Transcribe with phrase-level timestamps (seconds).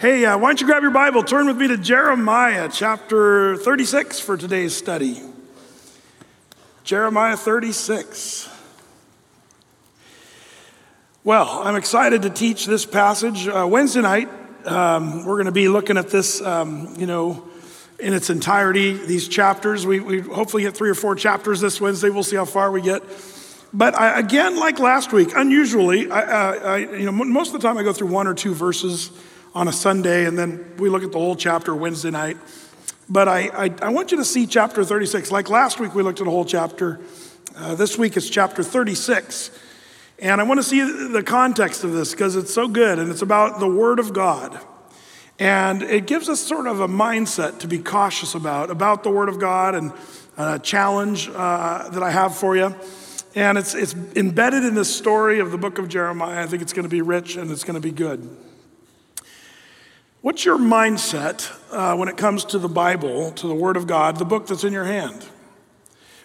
[0.00, 4.18] Hey, uh, why don't you grab your Bible, turn with me to Jeremiah chapter 36
[4.18, 5.20] for today's study.
[6.84, 8.48] Jeremiah 36.
[11.22, 13.46] Well, I'm excited to teach this passage.
[13.46, 14.30] Uh, Wednesday night,
[14.64, 17.46] um, we're going to be looking at this, um, you know,
[17.98, 19.84] in its entirety, these chapters.
[19.84, 22.08] We, we hopefully get three or four chapters this Wednesday.
[22.08, 23.02] We'll see how far we get.
[23.74, 27.76] But I, again, like last week, unusually, I, I, you know, most of the time
[27.76, 29.10] I go through one or two verses
[29.54, 32.36] on a Sunday, and then we look at the whole chapter Wednesday night.
[33.08, 35.32] But I, I, I want you to see chapter 36.
[35.32, 37.00] Like last week, we looked at a whole chapter.
[37.56, 39.50] Uh, this week, is chapter 36.
[40.20, 43.22] And I want to see the context of this because it's so good, and it's
[43.22, 44.60] about the Word of God.
[45.38, 49.28] And it gives us sort of a mindset to be cautious about, about the Word
[49.28, 49.92] of God and
[50.36, 52.74] a challenge uh, that I have for you.
[53.34, 56.42] And it's, it's embedded in this story of the book of Jeremiah.
[56.42, 58.28] I think it's going to be rich and it's going to be good.
[60.22, 64.18] What's your mindset uh, when it comes to the Bible, to the Word of God,
[64.18, 65.24] the book that's in your hand?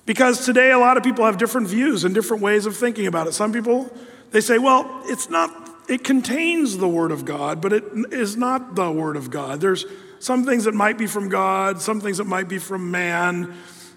[0.06, 3.28] Because today a lot of people have different views and different ways of thinking about
[3.28, 3.34] it.
[3.34, 3.89] Some people,
[4.31, 5.50] they say, well, it's not,
[5.88, 9.61] it contains the Word of God, but it is not the Word of God.
[9.61, 9.86] There's
[10.19, 13.53] some things that might be from God, some things that might be from man,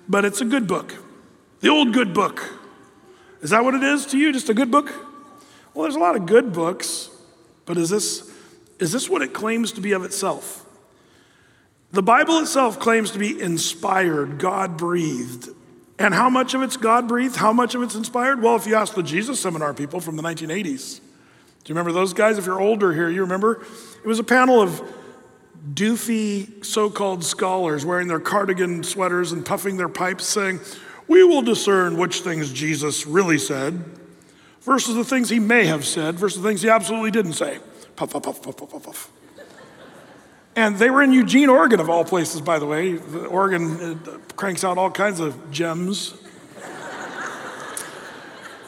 [0.09, 0.94] but it's a good book.
[1.59, 2.48] The old good book.
[3.42, 4.33] Is that what it is to you?
[4.33, 4.94] Just a good book?
[5.75, 7.11] Well, there's a lot of good books,
[7.67, 8.28] but is this
[8.79, 10.65] is this what it claims to be of itself?
[11.91, 15.48] The Bible itself claims to be inspired, God breathed.
[15.98, 17.37] And how much of it's God breathed?
[17.37, 18.43] How much of it's inspired?
[18.43, 22.12] Well, if you ask the Jesus Seminar people from the 1980s, do you remember those
[22.12, 22.39] guys?
[22.39, 23.65] If you're older here, you remember?
[24.05, 24.81] It was a panel of
[25.75, 30.61] doofy so called scholars wearing their cardigan sweaters and puffing their pipes, saying,
[31.09, 33.84] We will discern which things Jesus really said
[34.61, 37.59] versus the things he may have said versus the things he absolutely didn't say.
[37.98, 39.12] Puff, puff, puff, puff, puff, puff, puff.
[40.54, 42.96] And they were in Eugene, Oregon, of all places, by the way.
[43.27, 46.14] Oregon uh, cranks out all kinds of gems.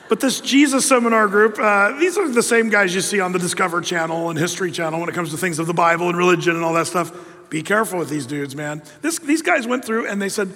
[0.08, 3.38] but this Jesus seminar group, uh, these are the same guys you see on the
[3.38, 6.56] Discover Channel and History Channel when it comes to things of the Bible and religion
[6.56, 7.12] and all that stuff.
[7.50, 8.82] Be careful with these dudes, man.
[9.00, 10.52] This, these guys went through and they said,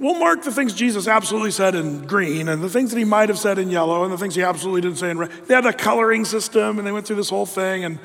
[0.00, 3.28] We'll mark the things Jesus absolutely said in green and the things that he might
[3.28, 5.30] have said in yellow and the things he absolutely didn't say in red.
[5.46, 7.84] They had a coloring system and they went through this whole thing.
[7.84, 7.98] And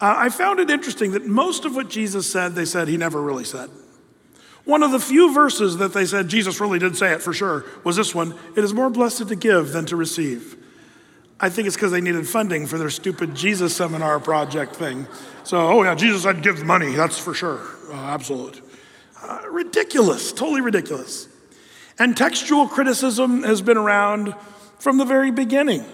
[0.00, 3.20] uh, I found it interesting that most of what Jesus said, they said he never
[3.20, 3.70] really said.
[4.64, 7.64] One of the few verses that they said Jesus really did say it for sure
[7.84, 10.56] was this one It is more blessed to give than to receive.
[11.38, 15.06] I think it's because they needed funding for their stupid Jesus seminar project thing.
[15.44, 17.60] So, oh yeah, Jesus said give money, that's for sure.
[17.90, 18.62] Uh, absolute.
[19.22, 21.28] Uh, ridiculous, totally ridiculous.
[21.98, 24.34] And textual criticism has been around
[24.78, 25.84] from the very beginning.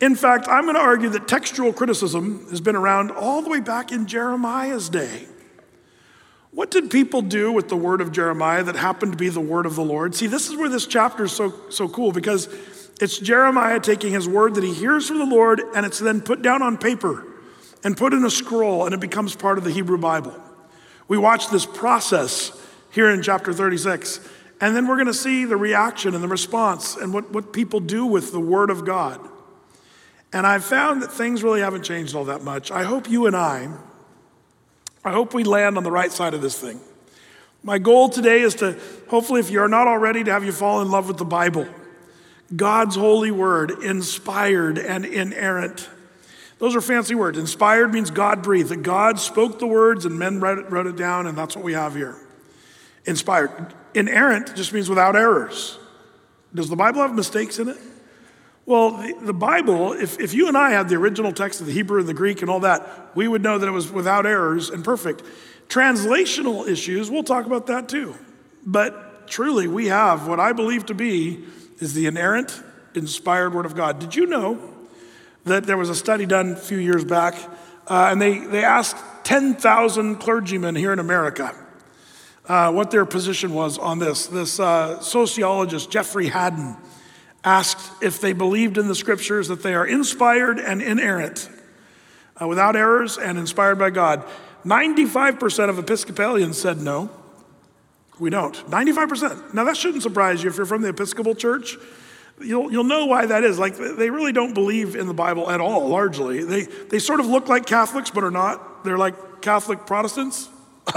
[0.00, 3.60] In fact, I'm going to argue that textual criticism has been around all the way
[3.60, 5.26] back in Jeremiah's day.
[6.50, 9.66] What did people do with the word of Jeremiah that happened to be the word
[9.66, 10.14] of the Lord?
[10.14, 12.48] See, this is where this chapter is so, so cool because
[13.00, 16.42] it's Jeremiah taking his word that he hears from the Lord and it's then put
[16.42, 17.24] down on paper
[17.82, 20.40] and put in a scroll and it becomes part of the Hebrew Bible.
[21.08, 22.52] We watch this process
[22.90, 24.20] here in chapter 36.
[24.60, 27.80] And then we're going to see the reaction and the response and what, what people
[27.80, 29.20] do with the Word of God.
[30.32, 32.70] And I've found that things really haven't changed all that much.
[32.70, 33.68] I hope you and I,
[35.04, 36.80] I hope we land on the right side of this thing.
[37.62, 38.78] My goal today is to,
[39.08, 41.66] hopefully, if you're not already, to have you fall in love with the Bible.
[42.54, 45.88] God's holy word, inspired and inerrant.
[46.64, 47.36] Those are fancy words.
[47.36, 50.96] Inspired means God breathed, that God spoke the words and men wrote it, wrote it
[50.96, 52.16] down, and that's what we have here.
[53.04, 53.74] Inspired.
[53.92, 55.78] Inerrant just means without errors.
[56.54, 57.76] Does the Bible have mistakes in it?
[58.64, 61.72] Well, the, the, Bible, if, if you and I had the original text of the
[61.74, 64.70] Hebrew and the Greek and all that, we would know that it was without errors
[64.70, 65.22] and perfect.
[65.68, 68.14] Translational issues, we'll talk about that too.
[68.64, 71.44] But truly, we have what I believe to be
[71.80, 72.58] is the inerrant,
[72.94, 73.98] inspired Word of God.
[73.98, 74.73] Did you know
[75.44, 77.34] that there was a study done a few years back,
[77.86, 81.54] uh, and they, they asked 10,000 clergymen here in America
[82.46, 84.26] uh, what their position was on this.
[84.26, 86.76] This uh, sociologist, Jeffrey Hadden,
[87.42, 91.48] asked if they believed in the scriptures that they are inspired and inerrant,
[92.40, 94.24] uh, without errors and inspired by God.
[94.64, 97.10] 95% of Episcopalians said no,
[98.18, 98.54] we don't.
[98.70, 99.52] 95%.
[99.54, 101.76] Now, that shouldn't surprise you if you're from the Episcopal Church.
[102.40, 103.58] You'll, you'll know why that is.
[103.58, 106.42] Like, they really don't believe in the Bible at all, largely.
[106.42, 108.84] They, they sort of look like Catholics, but are not.
[108.84, 110.48] They're like Catholic Protestants.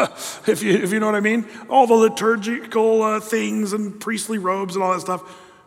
[0.48, 1.46] if, you, if you know what I mean.
[1.70, 5.24] All the liturgical uh, things and priestly robes and all that stuff,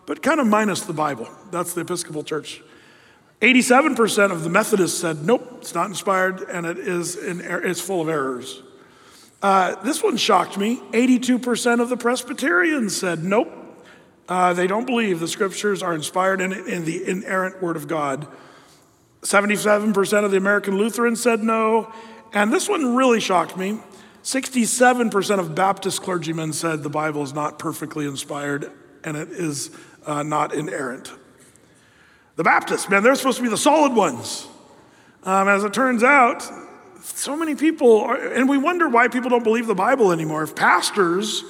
[0.06, 1.28] but kind of minus the Bible.
[1.50, 2.62] That's the Episcopal Church.
[3.40, 8.02] 87% of the Methodists said, nope, it's not inspired and it is in, it's full
[8.02, 8.62] of errors.
[9.43, 10.76] Uh, this one shocked me.
[10.93, 13.50] 82% of the Presbyterians said, nope,
[14.31, 18.29] uh, they don't believe the scriptures are inspired in, in the inerrant word of God.
[19.23, 21.93] 77% of the American Lutherans said no.
[22.32, 23.81] And this one really shocked me.
[24.23, 28.71] 67% of Baptist clergymen said the Bible is not perfectly inspired
[29.03, 29.71] and it is
[30.06, 31.12] uh, not inerrant.
[32.37, 34.47] The Baptists, man, they're supposed to be the solid ones.
[35.25, 36.49] Um, as it turns out,
[37.03, 40.44] so many people, are, and we wonder why people don't believe the Bible anymore.
[40.44, 41.43] If pastors,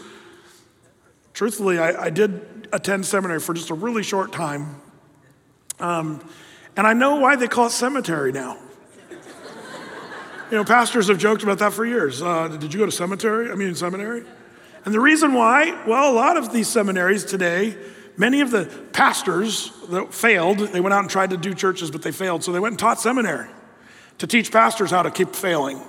[1.35, 4.81] truthfully, I, I did attend seminary for just a really short time,
[5.79, 6.27] um,
[6.77, 8.59] and I know why they call it cemetery now.
[10.51, 12.23] you know, pastors have joked about that for years.
[12.23, 13.51] Uh, did you go to cemetery?
[13.51, 14.25] I mean, seminary?
[14.85, 17.77] And the reason why, well, a lot of these seminaries today,
[18.17, 22.03] many of the pastors that failed, they went out and tried to do churches, but
[22.03, 23.49] they failed, so they went and taught seminary
[24.19, 25.81] to teach pastors how to keep failing.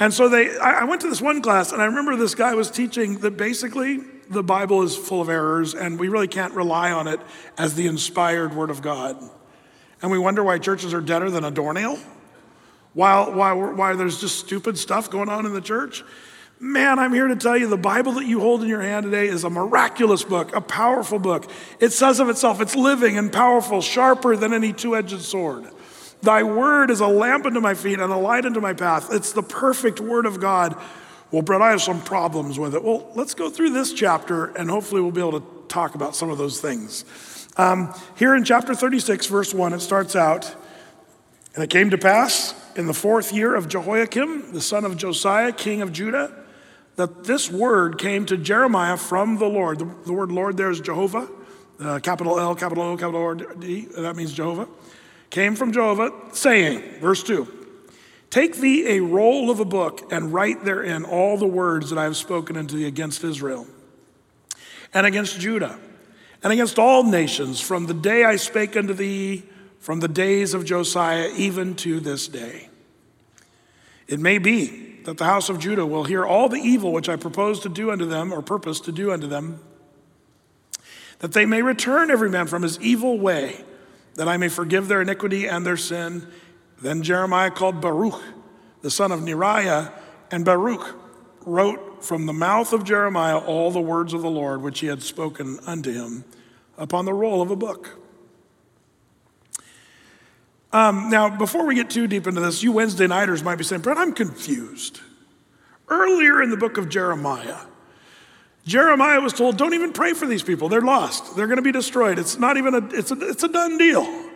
[0.00, 2.70] And so they, I went to this one class, and I remember this guy was
[2.70, 4.00] teaching that basically
[4.30, 7.20] the Bible is full of errors, and we really can't rely on it
[7.56, 9.16] as the inspired Word of God.
[10.02, 11.98] And we wonder why churches are deader than a doornail,
[12.94, 16.04] while, why, why there's just stupid stuff going on in the church.
[16.60, 19.28] Man, I'm here to tell you the Bible that you hold in your hand today
[19.28, 21.48] is a miraculous book, a powerful book.
[21.78, 25.68] It says of itself, it's living and powerful, sharper than any two edged sword.
[26.20, 29.08] Thy word is a lamp unto my feet and a light unto my path.
[29.12, 30.76] It's the perfect word of God.
[31.30, 32.82] Well, Brett, I have some problems with it.
[32.82, 36.30] Well, let's go through this chapter and hopefully we'll be able to talk about some
[36.30, 37.04] of those things.
[37.56, 40.54] Um, here in chapter 36, verse 1, it starts out
[41.54, 45.52] And it came to pass in the fourth year of Jehoiakim, the son of Josiah,
[45.52, 46.32] king of Judah,
[46.96, 49.80] that this word came to Jeremiah from the Lord.
[49.80, 51.28] The, the word Lord there is Jehovah,
[51.80, 54.68] uh, capital L, capital O, capital R, D, that means Jehovah
[55.30, 57.57] came from Jehovah, saying, verse 2
[58.30, 62.04] Take thee a roll of a book and write therein all the words that I
[62.04, 63.66] have spoken unto thee against Israel
[64.92, 65.78] and against Judah
[66.42, 69.44] and against all nations from the day I spake unto thee,
[69.80, 72.68] from the days of Josiah, even to this day.
[74.06, 77.16] It may be that the house of Judah will hear all the evil which I
[77.16, 79.60] propose to do unto them, or purpose to do unto them,
[81.20, 83.64] that they may return every man from his evil way
[84.14, 86.26] that I may forgive their iniquity and their sin.
[86.80, 88.22] Then Jeremiah called Baruch,
[88.82, 89.92] the son of Neriah,
[90.30, 90.96] and Baruch
[91.44, 95.02] wrote from the mouth of Jeremiah all the words of the Lord which he had
[95.02, 96.24] spoken unto him
[96.76, 97.98] upon the roll of a book.
[100.72, 103.80] Um, now, before we get too deep into this, you Wednesday nighters might be saying,
[103.82, 105.00] Brett, I'm confused.
[105.88, 107.56] Earlier in the book of Jeremiah,
[108.66, 110.68] Jeremiah was told, don't even pray for these people.
[110.68, 111.34] They're lost.
[111.34, 112.18] They're going to be destroyed.
[112.18, 114.27] It's not even a, it's a, it's a done deal.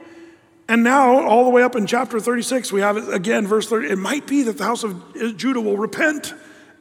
[0.73, 3.91] And now, all the way up in chapter 36, we have it again, verse 30.
[3.91, 6.33] It might be that the house of Judah will repent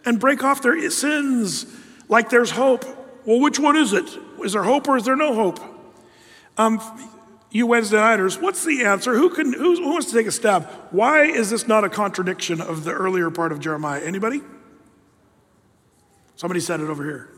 [0.06, 1.66] and break off their sins
[2.08, 2.86] like there's hope.
[3.26, 4.06] Well, which one is it?
[4.46, 5.60] Is there hope or is there no hope?
[6.58, 6.80] Um,
[7.52, 9.14] you Wednesday nighters, what's the answer?
[9.14, 10.70] Who, can, who, wants to take a stab?
[10.92, 14.00] Why is this not a contradiction of the earlier part of Jeremiah?
[14.00, 14.40] Anybody?
[16.38, 17.30] Somebody said it over here.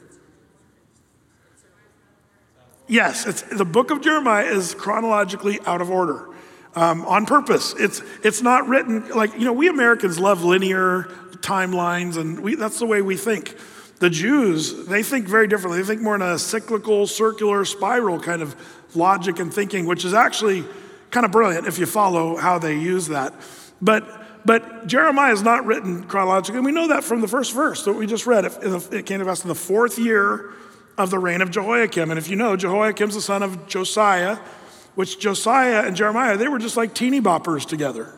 [2.88, 6.30] Yes, it's, the book of Jeremiah is chronologically out of order
[6.76, 7.74] um, on purpose.
[7.78, 11.04] It's, it's not written like, you know, we Americans love linear
[11.38, 13.56] timelines, and we, that's the way we think.
[14.00, 15.82] The Jews, they think very differently.
[15.82, 18.56] They think more in a cyclical, circular, spiral kind of
[18.96, 20.66] logic and thinking, which is actually
[21.12, 23.34] kind of brilliant if you follow how they use that.
[23.82, 26.60] But but Jeremiah is not written chronologically.
[26.60, 28.46] We know that from the first verse that we just read.
[28.46, 30.52] It came to pass in the fourth year
[30.98, 32.12] of the reign of Jehoiakim.
[32.12, 34.38] And if you know, Jehoiakim's the son of Josiah,
[34.96, 38.14] which Josiah and Jeremiah, they were just like teeny boppers together.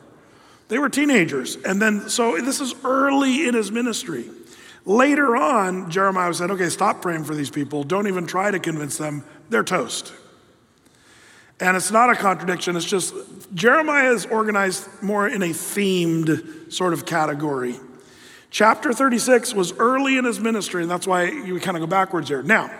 [0.67, 1.55] They were teenagers.
[1.57, 4.29] And then, so this is early in his ministry.
[4.85, 7.83] Later on, Jeremiah said, okay, stop praying for these people.
[7.83, 9.23] Don't even try to convince them.
[9.49, 10.13] They're toast.
[11.59, 13.13] And it's not a contradiction, it's just
[13.53, 17.79] Jeremiah is organized more in a themed sort of category.
[18.49, 22.27] Chapter 36 was early in his ministry, and that's why you kind of go backwards
[22.27, 22.43] here.
[22.43, 22.71] Now,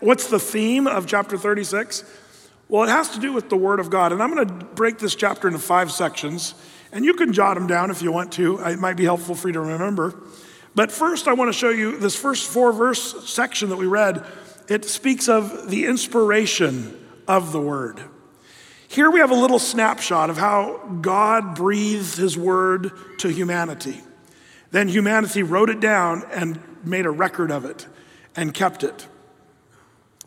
[0.00, 2.04] what's the theme of chapter 36?
[2.68, 4.12] Well, it has to do with the Word of God.
[4.12, 6.54] And I'm going to break this chapter into five sections,
[6.92, 8.58] and you can jot them down if you want to.
[8.60, 10.14] It might be helpful for you to remember.
[10.74, 14.24] But first, I want to show you this first four verse section that we read.
[14.68, 18.00] It speaks of the inspiration of the Word.
[18.88, 24.00] Here we have a little snapshot of how God breathed His Word to humanity.
[24.70, 27.86] Then humanity wrote it down and made a record of it
[28.34, 29.06] and kept it.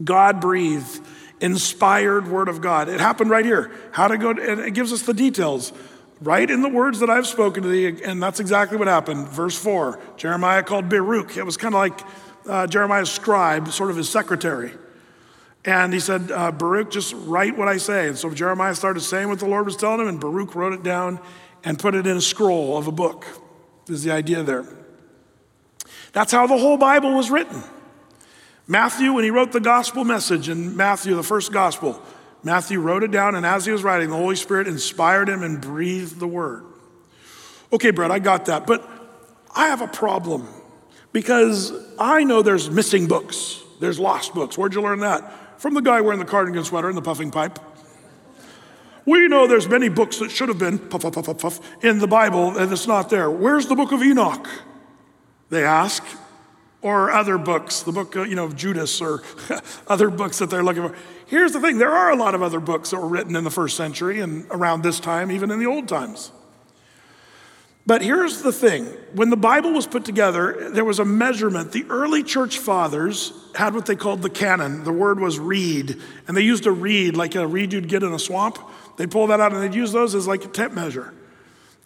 [0.03, 1.01] God breathed
[1.39, 2.89] inspired word of God.
[2.89, 3.72] It happened right here.
[3.91, 5.74] How to go, and it gives us the details.
[6.20, 9.27] Right in the words that I've spoken to thee, and that's exactly what happened.
[9.29, 11.38] Verse 4 Jeremiah called Baruch.
[11.38, 12.00] It was kind of like
[12.48, 14.72] uh, Jeremiah's scribe, sort of his secretary.
[15.65, 18.08] And he said, uh, Baruch, just write what I say.
[18.08, 20.82] And so Jeremiah started saying what the Lord was telling him, and Baruch wrote it
[20.82, 21.20] down
[21.63, 23.25] and put it in a scroll of a book,
[23.89, 24.65] is the idea there.
[26.13, 27.62] That's how the whole Bible was written.
[28.67, 32.01] Matthew, when he wrote the gospel message in Matthew, the first gospel,
[32.43, 35.62] Matthew wrote it down, and as he was writing, the Holy Spirit inspired him and
[35.62, 36.65] breathed the word.
[37.71, 38.88] Okay, Brett, I got that, but
[39.55, 40.47] I have a problem
[41.13, 44.57] because I know there's missing books, there's lost books.
[44.57, 45.62] Where'd you learn that?
[45.62, 47.59] From the guy wearing the cardigan sweater and the puffing pipe.
[49.05, 52.00] We know there's many books that should have been puff, puff, puff, puff, puff in
[52.00, 53.31] the Bible, and it's not there.
[53.31, 54.47] Where's the book of Enoch?
[55.50, 56.03] They ask
[56.81, 59.24] or other books, the book uh, you know, of Judas or
[59.88, 60.96] other books that they're looking for.
[61.25, 63.51] Here's the thing there are a lot of other books that were written in the
[63.51, 66.31] first century and around this time, even in the old times.
[67.88, 71.72] But here's the thing when the Bible was put together, there was a measurement.
[71.72, 74.84] The early church fathers had what they called the canon.
[74.84, 78.13] The word was reed, and they used a reed, like a reed you'd get in
[78.13, 78.60] a swamp.
[78.98, 81.13] They'd pull that out and they'd use those as like a tape measure.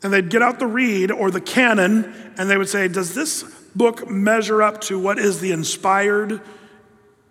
[0.01, 3.43] And they'd get out the reed or the canon, and they would say, Does this
[3.75, 6.41] book measure up to what is the inspired,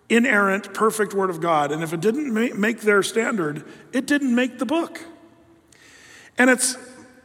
[0.09, 1.71] inerrant, perfect Word of God.
[1.71, 5.03] And if it didn't make their standard, it didn't make the book.
[6.37, 6.77] And it's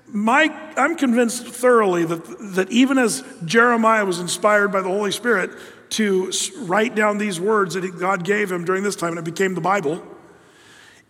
[0.08, 5.50] my, I'm convinced thoroughly that, that even as Jeremiah was inspired by the Holy Spirit
[5.90, 9.54] to write down these words that God gave him during this time, and it became
[9.54, 10.02] the Bible,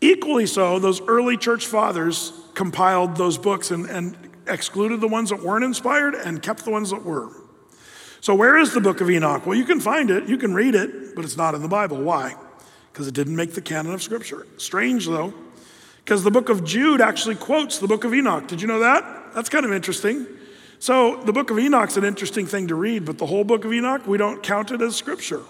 [0.01, 5.43] equally so, those early church fathers compiled those books and, and excluded the ones that
[5.43, 7.31] weren't inspired and kept the ones that were.
[8.21, 9.47] So, where is the book of Enoch?
[9.47, 12.01] Well, you can find it, you can read it, but it's not in the Bible.
[12.03, 12.35] Why?
[12.93, 14.47] Because it didn't make the canon of Scripture.
[14.57, 15.35] Strange, though,
[16.05, 18.49] because the book of Jude actually quotes the book of Enoch.
[18.49, 19.35] Did you know that?
[19.35, 20.27] That's kind of interesting.
[20.79, 23.73] So, the book of Enoch's an interesting thing to read, but the whole book of
[23.73, 25.43] Enoch, we don't count it as Scripture.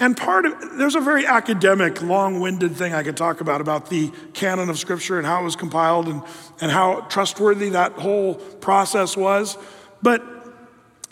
[0.00, 4.10] And part of there's a very academic, long-winded thing I could talk about about the
[4.32, 6.22] canon of Scripture and how it was compiled and,
[6.60, 9.56] and how trustworthy that whole process was.
[10.02, 10.33] But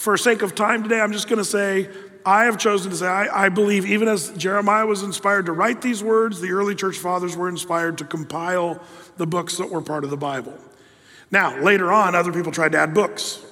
[0.02, 1.88] for sake of time today, I'm just going to say
[2.26, 5.80] I have chosen to say I, I, believe, even as Jeremiah was inspired to write
[5.80, 8.80] these words, the early church fathers were inspired to compile
[9.16, 10.58] the books that were part of the Bible.
[11.30, 13.44] Now, later on, other people tried to add books.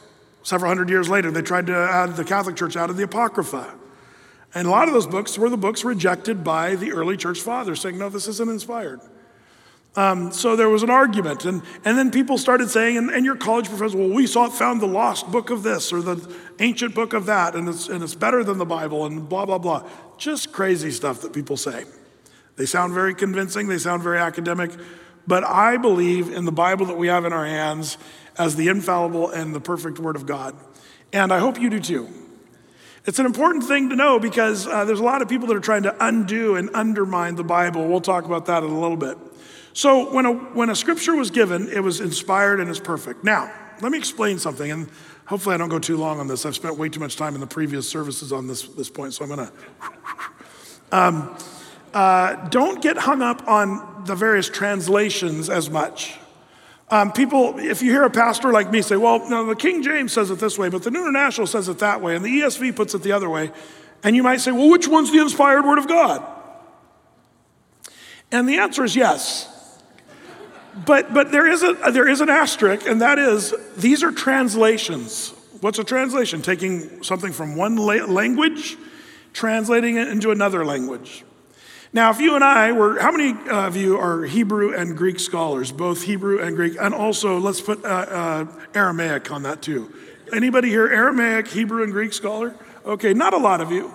[0.42, 3.72] Several hundred years later, they tried to add the Catholic Church out of the Apocrypha.
[4.52, 7.80] And a lot of those books were the books rejected by the early church fathers,
[7.80, 9.00] saying, no, this isn't inspired.
[9.96, 13.34] Um, so there was an argument, and, and then people started saying, and, and your
[13.34, 17.12] college professor, well, we saw found the lost book of this or the ancient book
[17.12, 19.88] of that, and it's, and it's better than the Bible, and blah, blah, blah.
[20.16, 21.84] Just crazy stuff that people say.
[22.54, 24.70] They sound very convincing, they sound very academic,
[25.26, 27.98] but I believe in the Bible that we have in our hands
[28.38, 30.54] as the infallible and the perfect Word of God.
[31.12, 32.08] And I hope you do too.
[33.06, 35.60] It's an important thing to know because uh, there's a lot of people that are
[35.60, 37.88] trying to undo and undermine the Bible.
[37.88, 39.16] We'll talk about that in a little bit.
[39.72, 43.24] So when a, when a scripture was given, it was inspired and it's perfect.
[43.24, 44.88] Now, let me explain something, and
[45.26, 46.44] hopefully I don't go too long on this.
[46.44, 49.24] I've spent way too much time in the previous services on this, this point, so
[49.24, 49.52] I'm going to.
[50.92, 51.36] Um,
[51.94, 56.18] uh, don't get hung up on the various translations as much.
[56.90, 60.12] Um, people, if you hear a pastor like me say, well, no, the King James
[60.12, 62.74] says it this way, but the New International says it that way, and the ESV
[62.74, 63.52] puts it the other way,
[64.02, 66.26] and you might say, well, which one's the inspired word of God?
[68.32, 69.48] And the answer is yes.
[70.86, 75.34] But, but there, is a, there is an asterisk, and that is these are translations.
[75.60, 76.42] What's a translation?
[76.42, 78.76] Taking something from one la- language,
[79.32, 81.24] translating it into another language.
[81.92, 85.72] Now, if you and I were, how many of you are Hebrew and Greek scholars,
[85.72, 86.76] both Hebrew and Greek?
[86.80, 89.92] And also, let's put uh, uh, Aramaic on that too.
[90.32, 92.54] Anybody here, Aramaic, Hebrew, and Greek scholar?
[92.86, 93.92] Okay, not a lot of you.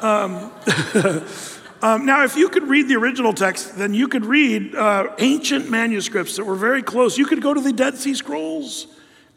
[0.00, 0.50] Um,
[1.82, 5.70] Um, now, if you could read the original text, then you could read uh, ancient
[5.70, 7.18] manuscripts that were very close.
[7.18, 8.86] You could go to the Dead Sea Scrolls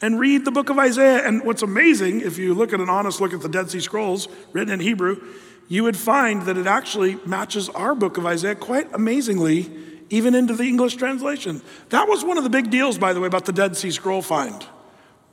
[0.02, 1.28] and read the book of Isaiah.
[1.28, 4.30] And what's amazing, if you look at an honest look at the Dead Sea Scrolls
[4.54, 5.22] written in Hebrew,
[5.68, 9.70] you would find that it actually matches our book of Isaiah quite amazingly,
[10.10, 11.62] even into the English translation.
[11.90, 14.22] That was one of the big deals, by the way, about the Dead Sea Scroll
[14.22, 14.66] find.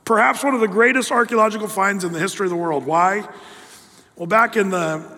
[0.03, 2.85] Perhaps one of the greatest archaeological finds in the history of the world.
[2.85, 3.27] Why?
[4.15, 5.16] Well, back in the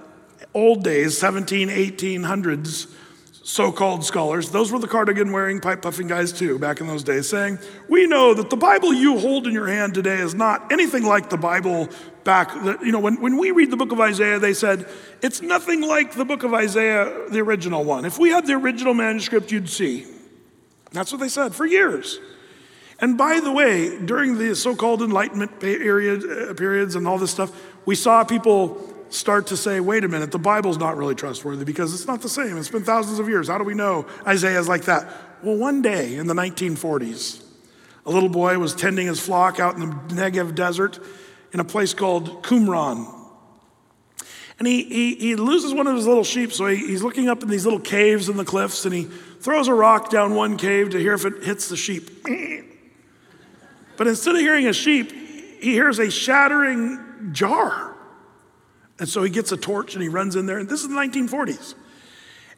[0.53, 2.93] old days, 17, 1800s,
[3.49, 7.03] so called scholars, those were the cardigan wearing, pipe puffing guys too, back in those
[7.03, 10.71] days, saying, We know that the Bible you hold in your hand today is not
[10.71, 11.89] anything like the Bible
[12.23, 12.53] back.
[12.83, 14.87] You know, when, when we read the book of Isaiah, they said,
[15.23, 18.05] It's nothing like the book of Isaiah, the original one.
[18.05, 20.05] If we had the original manuscript, you'd see.
[20.91, 22.19] That's what they said for years.
[22.99, 27.31] And by the way, during the so called Enlightenment period, uh, periods and all this
[27.31, 27.51] stuff,
[27.85, 31.93] we saw people start to say, wait a minute, the Bible's not really trustworthy because
[31.93, 32.57] it's not the same.
[32.57, 33.47] It's been thousands of years.
[33.47, 35.07] How do we know Isaiah's like that?
[35.43, 37.43] Well, one day in the 1940s,
[38.05, 40.99] a little boy was tending his flock out in the Negev desert
[41.51, 43.15] in a place called Qumran.
[44.57, 47.43] And he, he, he loses one of his little sheep, so he, he's looking up
[47.43, 50.89] in these little caves in the cliffs and he throws a rock down one cave
[50.89, 52.25] to hear if it hits the sheep.
[53.95, 57.88] But instead of hearing a sheep, he hears a shattering jar.
[58.99, 60.59] And so he gets a torch and he runs in there.
[60.59, 61.73] And this is the 1940s.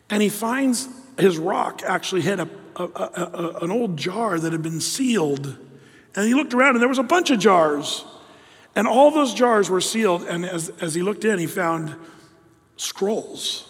[0.09, 4.63] And he finds his rock actually hit a, a, a, an old jar that had
[4.63, 5.57] been sealed.
[6.15, 8.03] And he looked around and there was a bunch of jars.
[8.75, 10.23] And all those jars were sealed.
[10.23, 11.95] And as, as he looked in, he found
[12.77, 13.67] scrolls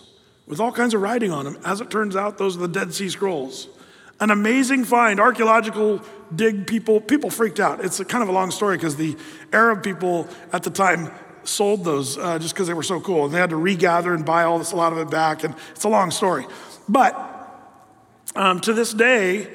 [0.47, 1.57] with all kinds of writing on them.
[1.65, 3.67] As it turns out, those are the Dead Sea Scrolls.
[4.19, 6.01] An amazing find, archaeological
[6.35, 7.83] dig people, people freaked out.
[7.83, 9.17] It's kind of a long story because the
[9.51, 11.11] Arab people at the time
[11.43, 13.25] sold those uh, just because they were so cool.
[13.25, 15.43] And they had to regather and buy all this, a lot of it back.
[15.43, 16.45] And it's a long story.
[16.87, 17.15] But
[18.35, 19.47] um, to this day,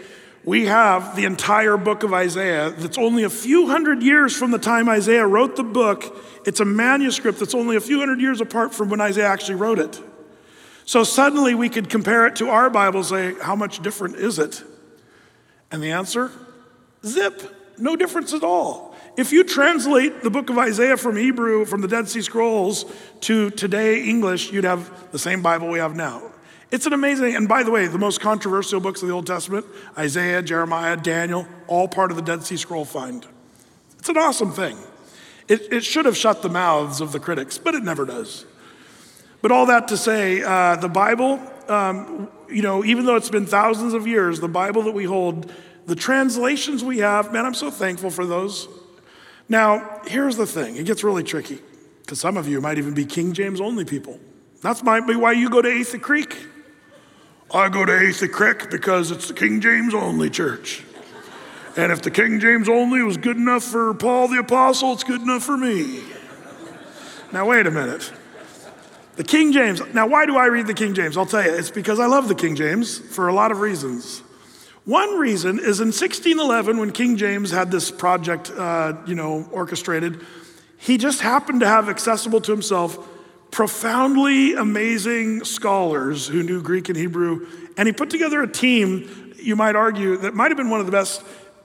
[0.45, 4.59] we have the entire book of Isaiah that's only a few hundred years from the
[4.59, 6.17] time Isaiah wrote the book.
[6.47, 9.81] It's a manuscript that's only a few hundred years apart from when Isaiah actually wrote
[9.81, 10.01] it.
[10.85, 14.39] So suddenly we could compare it to our Bible and say, how much different is
[14.39, 14.63] it?
[15.73, 16.31] And the answer
[17.05, 17.43] zip,
[17.79, 18.86] no difference at all.
[19.17, 22.85] If you translate the book of Isaiah from Hebrew, from the Dead Sea Scrolls
[23.21, 26.23] to today English, you'd have the same Bible we have now.
[26.71, 29.65] It's an amazing, and by the way, the most controversial books of the Old Testament
[29.97, 33.27] Isaiah, Jeremiah, Daniel, all part of the Dead Sea Scroll find.
[33.99, 34.77] It's an awesome thing.
[35.49, 38.45] It, it should have shut the mouths of the critics, but it never does.
[39.41, 43.47] But all that to say, uh, the Bible, um, you know, even though it's been
[43.47, 45.51] thousands of years, the Bible that we hold,
[45.87, 48.69] the translations we have, man, I'm so thankful for those.
[49.49, 51.61] Now, here's the thing it gets really tricky
[52.03, 54.19] because some of you might even be King James only people.
[54.63, 56.37] That's might be why you go to Athey Creek.
[57.53, 60.83] I go to Athey Creek because it's the King James only church.
[61.77, 65.21] And if the King James only was good enough for Paul the Apostle, it's good
[65.21, 66.03] enough for me.
[67.33, 68.11] Now, wait a minute.
[69.17, 69.81] The King James.
[69.93, 71.17] Now, why do I read the King James?
[71.17, 71.53] I'll tell you.
[71.53, 74.23] It's because I love the King James for a lot of reasons.
[74.87, 80.25] One reason is in 1611, when King James had this project, uh, you know, orchestrated,
[80.79, 82.97] he just happened to have accessible to himself
[83.51, 89.57] profoundly amazing scholars who knew Greek and Hebrew, and he put together a team, you
[89.57, 91.25] might argue, that might have been one of the best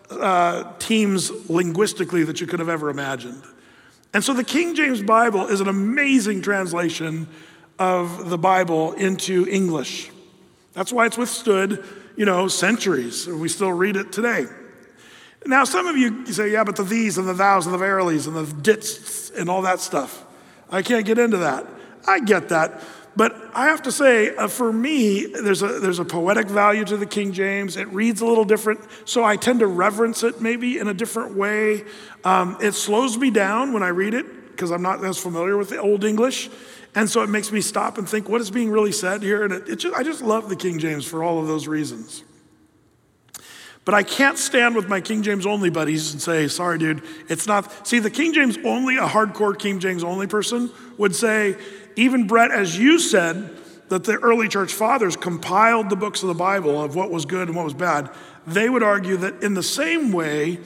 [0.10, 3.44] uh, teams linguistically that you could have ever imagined.
[4.16, 7.28] And so the King James Bible is an amazing translation
[7.78, 10.10] of the Bible into English.
[10.74, 13.28] That's why it's withstood you know, centuries.
[13.28, 14.46] We still read it today.
[15.46, 18.28] Now, some of you say, yeah, but the these and the thous and the verilies
[18.28, 20.26] and the dits and all that stuff.
[20.70, 21.66] I can't get into that.
[22.08, 22.82] I get that.
[23.16, 26.96] But I have to say, uh, for me, there's a, there's a poetic value to
[26.96, 27.76] the King James.
[27.76, 31.36] It reads a little different, so I tend to reverence it maybe in a different
[31.36, 31.84] way.
[32.24, 35.70] Um, it slows me down when I read it because I'm not as familiar with
[35.70, 36.50] the Old English.
[36.94, 39.44] And so it makes me stop and think, what is being really said here?
[39.44, 42.24] And it, it just, I just love the King James for all of those reasons.
[43.84, 47.48] But I can't stand with my King James only buddies and say, sorry, dude, it's
[47.48, 47.88] not.
[47.88, 51.56] See, the King James only, a hardcore King James only person would say,
[51.96, 53.58] even Brett, as you said,
[53.90, 57.48] that the early church fathers compiled the books of the Bible of what was good
[57.48, 58.10] and what was bad,
[58.46, 60.60] they would argue that in the same way,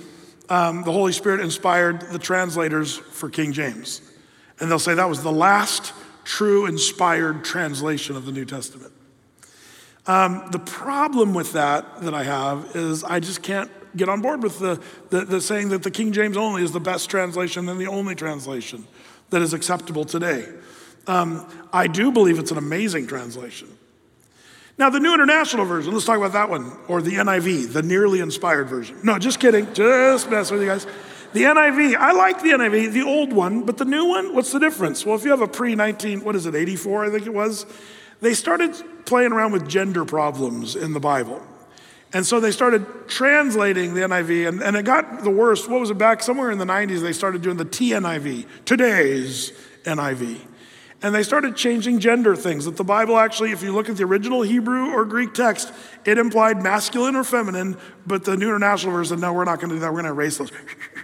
[0.50, 4.02] um, the Holy Spirit inspired the translators for King James.
[4.60, 5.94] And they'll say that was the last
[6.26, 8.92] true, inspired translation of the New Testament.
[10.08, 14.44] Um, the problem with that that I have is I just can't get on board
[14.44, 17.80] with the, the, the, saying that the King James only is the best translation and
[17.80, 18.86] the only translation
[19.30, 20.48] that is acceptable today.
[21.08, 23.70] Um, I do believe it's an amazing translation.
[24.78, 28.20] Now, the New International Version, let's talk about that one, or the NIV, the nearly
[28.20, 28.98] inspired version.
[29.04, 30.86] No, just kidding, just mess with you guys.
[31.36, 34.60] The NIV, I like the NIV, the old one, but the new one, what's the
[34.60, 35.06] difference?
[35.06, 37.66] Well, if you have a pre 19, what is it, 84, I think it was,
[38.22, 38.74] they started
[39.06, 41.46] playing around with gender problems in the Bible.
[42.14, 45.70] And so they started translating the NIV, and, and it got the worst.
[45.70, 47.02] What was it back somewhere in the 90s?
[47.02, 49.52] They started doing the TNIV, today's
[49.84, 50.40] NIV.
[51.02, 52.64] and they started changing gender things.
[52.64, 55.74] That the Bible actually, if you look at the original Hebrew or Greek text,
[56.06, 57.76] it implied masculine or feminine,
[58.08, 59.92] but the New International Version no, we're not going to do that.
[59.92, 60.54] We're going to erase those.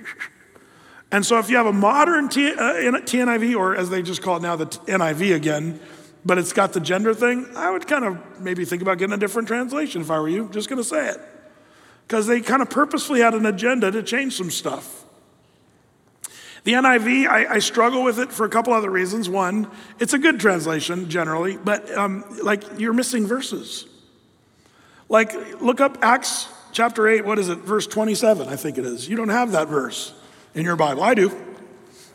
[1.12, 4.38] and so if you have a modern T, uh, TNIV, or as they just call
[4.38, 5.80] it now, the NIV again,
[6.24, 9.17] but it's got the gender thing, I would kind of maybe think about getting a
[9.17, 10.50] different translation if I were you.
[10.50, 11.19] Just going to say it.
[12.08, 15.06] Because they kind of purposefully had an agenda to change some stuff.
[16.63, 19.28] The NIV, I, I, struggle with it for a couple other reasons.
[19.28, 19.69] One,
[20.00, 23.86] it's a good translation generally, but um, like you're missing verses.
[25.10, 29.10] Like, look up Acts chapter 8, what is it, verse 27, I think it is.
[29.10, 30.13] You don't have that verse
[30.56, 31.04] in your Bible.
[31.04, 31.32] I do,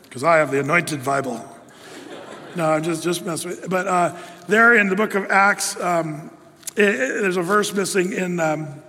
[0.03, 1.43] because I have the anointed Bible.
[2.55, 3.69] No, I'm just, just messing with it.
[3.69, 6.31] But uh, there in the book of Acts, um,
[6.75, 8.81] it, it, there's a verse missing in, um, in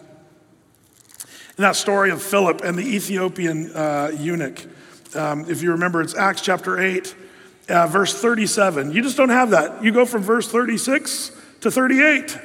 [1.59, 4.65] that story of Philip and the Ethiopian uh, eunuch.
[5.15, 7.15] Um, if you remember, it's Acts chapter 8,
[7.69, 8.93] uh, verse 37.
[8.93, 9.83] You just don't have that.
[9.83, 12.39] You go from verse 36 to 38.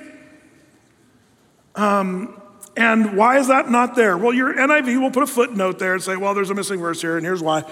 [1.76, 2.42] Um,
[2.76, 4.18] and why is that not there?
[4.18, 7.02] Well, your NIV will put a footnote there and say, well, there's a missing verse
[7.02, 7.64] here, and here's why.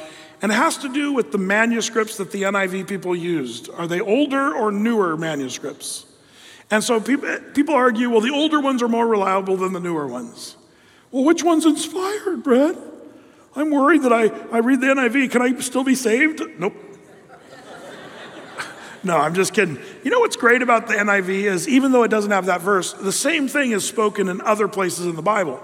[0.41, 3.69] And it has to do with the manuscripts that the NIV people used.
[3.71, 6.05] Are they older or newer manuscripts?
[6.69, 10.07] And so people, people argue, well, the older ones are more reliable than the newer
[10.07, 10.55] ones.
[11.11, 12.77] Well, which one's inspired, Brad?
[13.55, 15.31] I'm worried that I, I read the NIV.
[15.31, 16.41] Can I still be saved?
[16.57, 16.75] Nope.
[19.03, 19.79] No, I'm just kidding.
[20.03, 22.93] You know what's great about the NIV is even though it doesn't have that verse,
[22.93, 25.61] the same thing is spoken in other places in the Bible.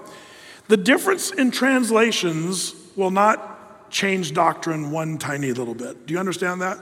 [0.68, 6.06] The difference in translations will not change doctrine one tiny little bit.
[6.06, 6.80] Do you understand that?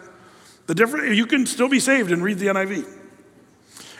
[0.67, 2.94] The difference, you can still be saved and read the NIV.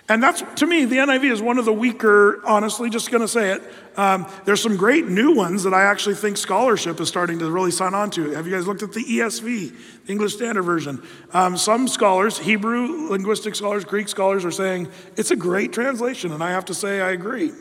[0.07, 3.53] And that's, to me, the NIV is one of the weaker, honestly, just gonna say
[3.53, 3.63] it.
[3.97, 7.71] Um, there's some great new ones that I actually think scholarship is starting to really
[7.71, 8.31] sign on to.
[8.31, 11.01] Have you guys looked at the ESV, the English Standard Version?
[11.33, 16.43] Um, some scholars, Hebrew linguistic scholars, Greek scholars, are saying it's a great translation, and
[16.43, 17.51] I have to say I agree.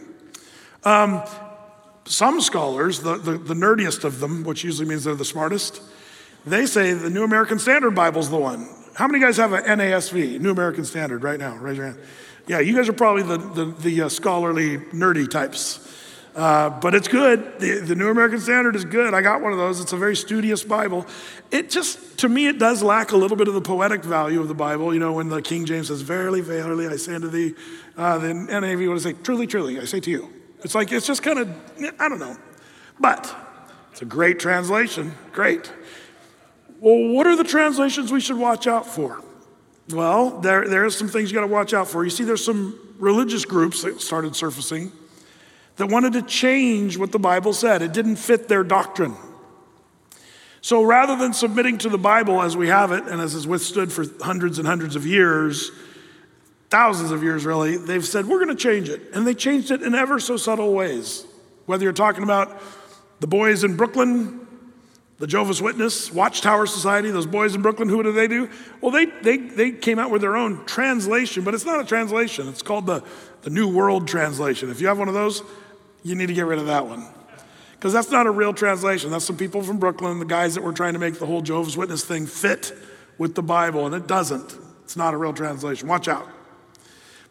[0.82, 1.22] Um,
[2.04, 5.80] some scholars, the, the, the nerdiest of them, which usually means they're the smartest,
[6.44, 8.68] they say the New American Standard Bible is the one.
[8.94, 11.56] How many guys have an NASV, New American Standard, right now?
[11.56, 11.98] Raise your hand.
[12.46, 15.80] Yeah, you guys are probably the, the, the uh, scholarly, nerdy types.
[16.34, 17.60] Uh, but it's good.
[17.60, 19.14] The, the, New American Standard is good.
[19.14, 19.80] I got one of those.
[19.80, 21.06] It's a very studious Bible.
[21.52, 24.48] It just, to me, it does lack a little bit of the poetic value of
[24.48, 24.92] the Bible.
[24.92, 27.54] You know, when the King James says, Verily, verily, I say unto thee,
[27.96, 30.28] uh, the NAV would say, Truly, truly, I say to you.
[30.64, 31.48] It's like, it's just kind of,
[32.00, 32.36] I don't know.
[32.98, 33.34] But
[33.92, 35.14] it's a great translation.
[35.32, 35.72] Great.
[36.80, 39.22] Well, what are the translations we should watch out for?
[39.90, 42.04] Well, there, there are some things you got to watch out for.
[42.04, 44.92] You see, there's some religious groups that started surfacing
[45.76, 47.82] that wanted to change what the Bible said.
[47.82, 49.14] It didn't fit their doctrine.
[50.60, 53.92] So rather than submitting to the Bible as we have it and as has withstood
[53.92, 55.70] for hundreds and hundreds of years,
[56.70, 59.02] thousands of years really, they've said, we're going to change it.
[59.12, 61.26] And they changed it in ever so subtle ways.
[61.66, 62.62] Whether you're talking about
[63.20, 64.43] the boys in Brooklyn
[65.18, 68.48] the Jehovah's Witness, Watchtower Society, those boys in Brooklyn, who do they do?
[68.80, 72.48] Well, they, they, they came out with their own translation, but it's not a translation.
[72.48, 73.02] It's called the,
[73.42, 74.70] the New World Translation.
[74.70, 75.42] If you have one of those,
[76.02, 77.06] you need to get rid of that one.
[77.72, 79.10] Because that's not a real translation.
[79.10, 81.76] That's some people from Brooklyn, the guys that were trying to make the whole Jehovah's
[81.76, 82.72] Witness thing fit
[83.18, 84.58] with the Bible, and it doesn't.
[84.82, 85.86] It's not a real translation.
[85.86, 86.28] Watch out.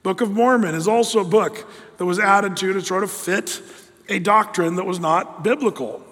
[0.04, 1.68] Book of Mormon is also a book
[1.98, 3.62] that was added to to sort of fit
[4.10, 6.04] a doctrine that was not biblical.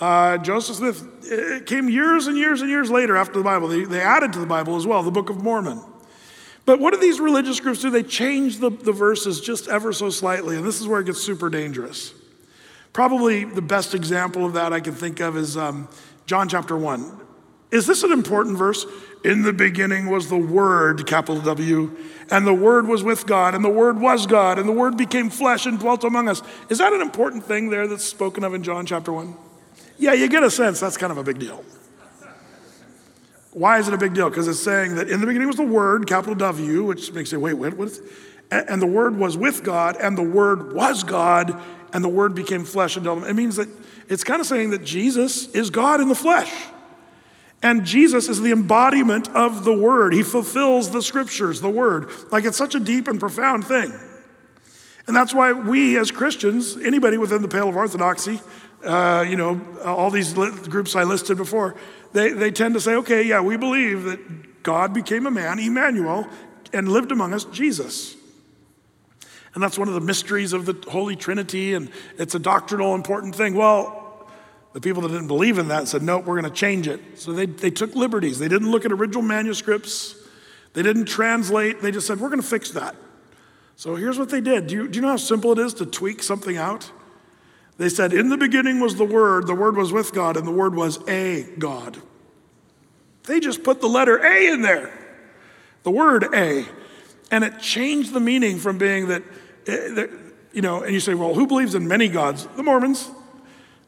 [0.00, 3.68] Uh, Joseph Smith, it came years and years and years later after the Bible.
[3.68, 5.80] They, they added to the Bible as well, the Book of Mormon.
[6.66, 7.90] But what do these religious groups do?
[7.90, 11.20] They change the, the verses just ever so slightly, and this is where it gets
[11.20, 12.14] super dangerous.
[12.92, 15.88] Probably the best example of that I can think of is um,
[16.26, 17.20] John chapter 1.
[17.70, 18.86] Is this an important verse?
[19.24, 21.96] In the beginning was the Word, capital W,
[22.30, 25.28] and the Word was with God, and the Word was God, and the Word became
[25.28, 26.42] flesh and dwelt among us.
[26.68, 29.34] Is that an important thing there that's spoken of in John chapter 1?
[29.98, 31.64] Yeah, you get a sense that's kind of a big deal.
[33.52, 34.28] Why is it a big deal?
[34.28, 37.38] Because it's saying that in the beginning was the Word, capital W, which makes you
[37.38, 37.74] wait, what?
[37.74, 38.02] what is,
[38.50, 41.60] and the Word was with God, and the Word was God,
[41.92, 43.24] and the Word became flesh and dwelt.
[43.24, 43.68] It means that
[44.08, 46.52] it's kind of saying that Jesus is God in the flesh.
[47.62, 50.12] And Jesus is the embodiment of the Word.
[50.12, 52.10] He fulfills the scriptures, the Word.
[52.30, 53.98] Like it's such a deep and profound thing.
[55.06, 58.40] And that's why we as Christians, anybody within the pale of orthodoxy,
[58.84, 61.74] uh, you know, all these groups I listed before,
[62.12, 66.26] they, they tend to say, okay, yeah, we believe that God became a man, Emmanuel,
[66.72, 68.16] and lived among us, Jesus.
[69.54, 73.34] And that's one of the mysteries of the Holy Trinity, and it's a doctrinal important
[73.34, 73.54] thing.
[73.54, 74.28] Well,
[74.72, 77.00] the people that didn't believe in that said, no, we're going to change it.
[77.14, 78.40] So they, they took liberties.
[78.40, 80.16] They didn't look at original manuscripts.
[80.72, 82.96] They didn't translate, they just said, we're going to fix that.
[83.76, 84.66] So here's what they did.
[84.66, 86.90] Do you, do you know how simple it is to tweak something out?
[87.76, 90.52] They said, In the beginning was the Word, the Word was with God, and the
[90.52, 92.00] Word was a God.
[93.24, 94.92] They just put the letter A in there,
[95.82, 96.66] the word A,
[97.30, 99.22] and it changed the meaning from being that,
[99.66, 100.06] eh,
[100.52, 102.46] you know, and you say, well, who believes in many gods?
[102.56, 103.10] The Mormons.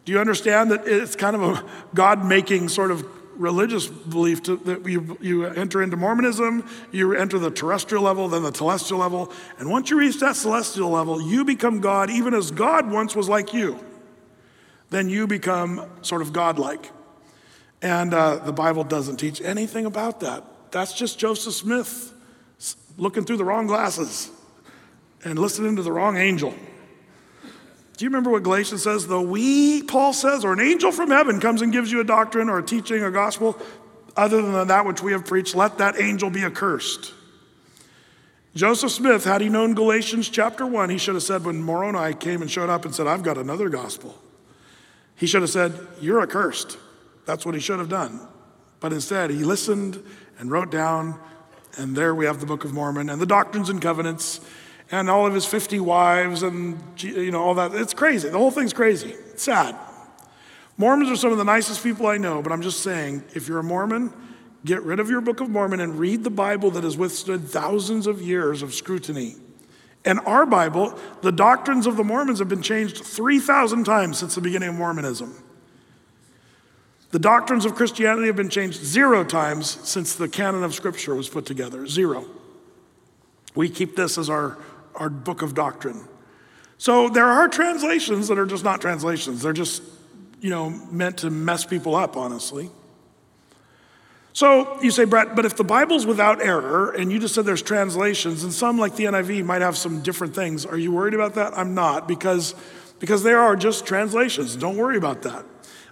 [0.04, 4.56] Do you understand that it's kind of a God making sort of religious belief to,
[4.56, 9.32] that you, you enter into Mormonism, you enter the terrestrial level, then the celestial level.
[9.58, 13.28] And once you reach that celestial level, you become God, even as God once was
[13.28, 13.78] like you.
[14.90, 16.90] Then you become sort of godlike.
[17.82, 20.44] And uh, the Bible doesn't teach anything about that.
[20.70, 22.12] That's just Joseph Smith
[22.96, 24.30] looking through the wrong glasses
[25.24, 26.54] and listening to the wrong angel.
[27.96, 29.06] Do you remember what Galatians says?
[29.06, 32.48] Though we, Paul says, or an angel from heaven comes and gives you a doctrine
[32.48, 33.58] or a teaching, a gospel,
[34.16, 37.14] other than that which we have preached, let that angel be accursed.
[38.54, 42.42] Joseph Smith, had he known Galatians chapter 1, he should have said, when Moroni came
[42.42, 44.16] and showed up and said, I've got another gospel,
[45.14, 46.78] he should have said, You're accursed.
[47.24, 48.20] That's what he should have done.
[48.80, 50.02] But instead, he listened
[50.38, 51.18] and wrote down,
[51.76, 54.40] and there we have the Book of Mormon and the Doctrines and Covenants
[54.90, 57.74] and all of his 50 wives and you know all that.
[57.74, 58.28] It's crazy.
[58.28, 59.10] The whole thing's crazy.
[59.10, 59.76] It's sad.
[60.78, 63.58] Mormons are some of the nicest people I know, but I'm just saying, if you're
[63.58, 64.12] a Mormon,
[64.64, 68.06] get rid of your Book of Mormon and read the Bible that has withstood thousands
[68.06, 69.36] of years of scrutiny.
[70.04, 74.40] And our Bible, the doctrines of the Mormons have been changed 3,000 times since the
[74.40, 75.34] beginning of Mormonism.
[77.10, 81.28] The doctrines of Christianity have been changed zero times since the canon of Scripture was
[81.28, 81.86] put together.
[81.86, 82.26] Zero.
[83.54, 84.58] We keep this as our,
[84.96, 86.06] our book of doctrine.
[86.78, 89.42] So there are translations that are just not translations.
[89.42, 89.82] They're just,
[90.40, 92.70] you know, meant to mess people up, honestly.
[94.34, 97.62] So you say, Brett, but if the Bible's without error, and you just said there's
[97.62, 101.36] translations, and some like the NIV might have some different things, are you worried about
[101.36, 101.56] that?
[101.56, 102.54] I'm not, because,
[102.98, 104.54] because they are just translations.
[104.54, 105.46] Don't worry about that.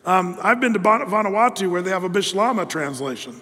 [0.05, 3.41] Um, I've been to Vanuatu where they have a Bislama translation.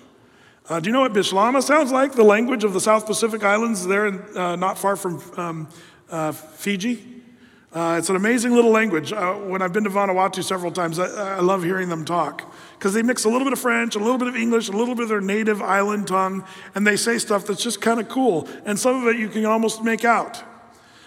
[0.72, 2.12] Uh, do you know what Bislama sounds like?
[2.12, 5.68] The language of the South Pacific Islands there, uh, not far from um,
[6.10, 7.22] uh, Fiji.
[7.74, 9.12] Uh, it's an amazing little language.
[9.12, 12.94] Uh, when I've been to Vanuatu several times, I, I love hearing them talk because
[12.94, 15.02] they mix a little bit of French, a little bit of English, a little bit
[15.02, 16.42] of their native island tongue,
[16.74, 18.48] and they say stuff that's just kind of cool.
[18.64, 20.42] And some of it you can almost make out.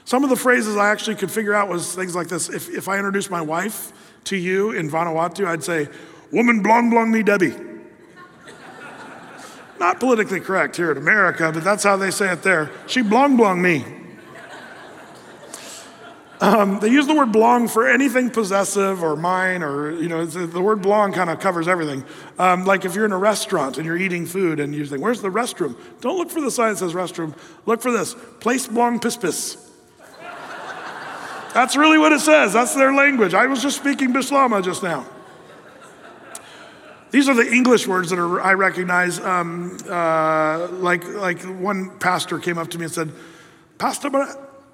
[0.03, 2.49] Some of the phrases I actually could figure out was things like this.
[2.49, 3.93] If, if I introduced my wife,
[4.25, 5.87] to you in Vanuatu, I'd say,
[6.31, 7.55] Woman blong blong me Debbie.
[9.85, 12.71] Not politically correct here in America, but that's how they say it there.
[12.87, 13.85] She blong blong me.
[16.41, 20.59] Um, they use the word blong for anything possessive or mine, or, you know, the
[20.59, 22.03] word blong kind of covers everything.
[22.39, 25.21] Um, like if you're in a restaurant and you're eating food and you think, where's
[25.21, 25.77] the restroom?
[26.01, 27.37] Don't look for the sign that says restroom.
[27.67, 29.69] Look for this place blong piss piss.
[31.53, 32.53] That's really what it says.
[32.53, 33.35] That's their language.
[33.35, 35.05] I was just speaking Bislama just now.
[37.15, 39.21] These are the English words that are, I recognize.
[39.21, 43.09] Um, uh, like, like one pastor came up to me and said,
[43.77, 44.09] Pastor,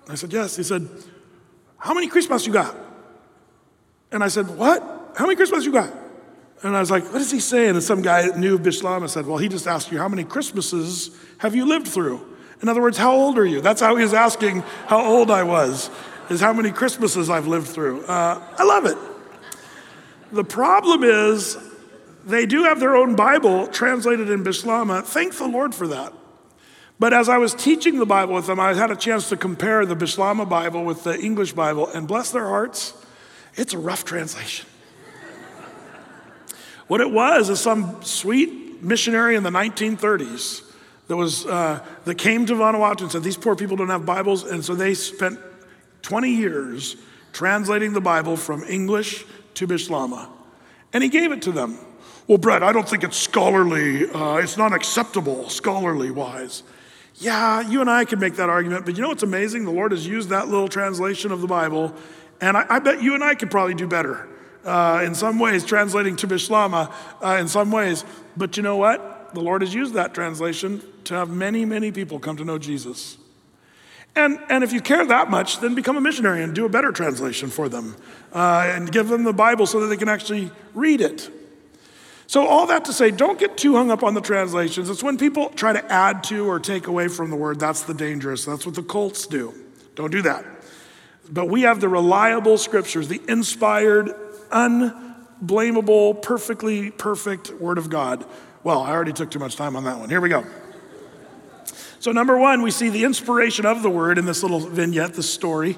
[0.09, 0.55] I said, yes.
[0.55, 0.89] He said,
[1.77, 2.75] how many Christmas you got?
[4.11, 4.81] And I said, what?
[5.15, 5.93] How many Christmas you got?
[6.63, 7.75] And I was like, what is he saying?
[7.75, 11.53] And some guy knew Bislama said, well, he just asked you, how many Christmases have
[11.53, 12.25] you lived through?
[12.63, 13.61] In other words, how old are you?
[13.61, 15.91] That's how he was asking how old I was
[16.31, 18.03] is how many Christmases I've lived through.
[18.05, 18.97] Uh, I love it.
[20.31, 21.55] The problem is,
[22.25, 25.03] they do have their own Bible translated in Bislama.
[25.03, 26.13] Thank the Lord for that.
[26.99, 29.85] But as I was teaching the Bible with them, I had a chance to compare
[29.85, 32.93] the Bislama Bible with the English Bible, and bless their hearts,
[33.55, 34.67] it's a rough translation.
[36.87, 40.63] what it was is some sweet missionary in the 1930s
[41.07, 44.43] that was uh, that came to Vanuatu and said these poor people don't have Bibles,
[44.43, 45.39] and so they spent
[46.03, 46.97] 20 years
[47.33, 50.29] translating the Bible from English to Bislama.
[50.93, 51.77] And he gave it to them.
[52.31, 56.63] Well, Brett, I don't think it's scholarly, uh, it's not acceptable scholarly wise.
[57.15, 59.65] Yeah, you and I can make that argument, but you know what's amazing?
[59.65, 61.93] The Lord has used that little translation of the Bible,
[62.39, 64.29] and I, I bet you and I could probably do better
[64.63, 68.05] uh, in some ways, translating to Bislama uh, in some ways.
[68.37, 69.33] But you know what?
[69.33, 73.17] The Lord has used that translation to have many, many people come to know Jesus.
[74.15, 76.93] And, and if you care that much, then become a missionary and do a better
[76.93, 77.97] translation for them
[78.31, 81.29] uh, and give them the Bible so that they can actually read it.
[82.31, 84.89] So, all that to say, don't get too hung up on the translations.
[84.89, 87.93] It's when people try to add to or take away from the word, that's the
[87.93, 88.45] dangerous.
[88.45, 89.53] That's what the cults do.
[89.95, 90.45] Don't do that.
[91.29, 94.15] But we have the reliable scriptures, the inspired,
[94.49, 98.23] unblameable, perfectly perfect word of God.
[98.63, 100.07] Well, I already took too much time on that one.
[100.07, 100.45] Here we go.
[101.99, 105.29] So, number one, we see the inspiration of the word in this little vignette, this
[105.29, 105.77] story.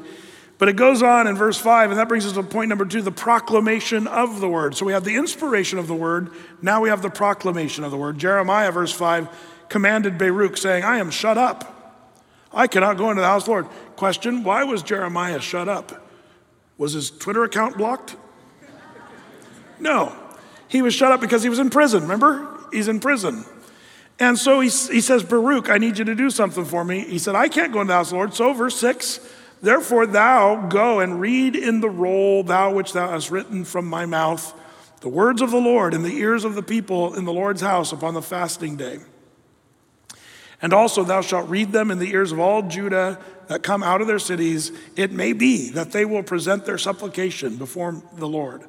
[0.58, 3.02] But it goes on in verse 5, and that brings us to point number two
[3.02, 4.76] the proclamation of the word.
[4.76, 6.30] So we have the inspiration of the word,
[6.62, 8.18] now we have the proclamation of the word.
[8.18, 9.28] Jeremiah, verse 5,
[9.70, 11.70] commanded Baruch, saying, I am shut up.
[12.54, 13.66] I cannot go into the house of the Lord.
[13.96, 16.08] Question Why was Jeremiah shut up?
[16.78, 18.16] Was his Twitter account blocked?
[19.80, 20.16] No.
[20.68, 22.48] He was shut up because he was in prison, remember?
[22.72, 23.46] He's in prison.
[24.20, 27.02] And so he, he says, Baruch, I need you to do something for me.
[27.02, 28.34] He said, I can't go into the house of the Lord.
[28.34, 29.20] So, verse 6,
[29.64, 34.06] Therefore, thou go and read in the roll, thou which thou hast written from my
[34.06, 34.54] mouth,
[35.00, 37.94] the words of the Lord in the ears of the people in the Lord's house
[37.94, 39.00] upon the fasting day.
[40.62, 44.02] And also, thou shalt read them in the ears of all Judah that come out
[44.02, 44.74] of their cities.
[44.98, 48.66] It may be that they will present their supplication before the Lord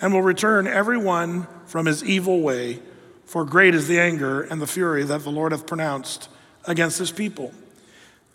[0.00, 2.80] and will return every one from his evil way,
[3.24, 6.28] for great is the anger and the fury that the Lord hath pronounced
[6.64, 7.52] against his people.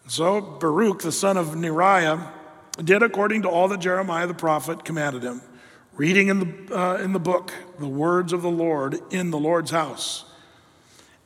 [0.08, 2.30] So Baruch, the son of Neriah,
[2.84, 5.42] did according to all that Jeremiah the prophet commanded him,
[5.94, 9.72] reading in the, uh, in the book the words of the Lord in the Lord's
[9.72, 10.26] house.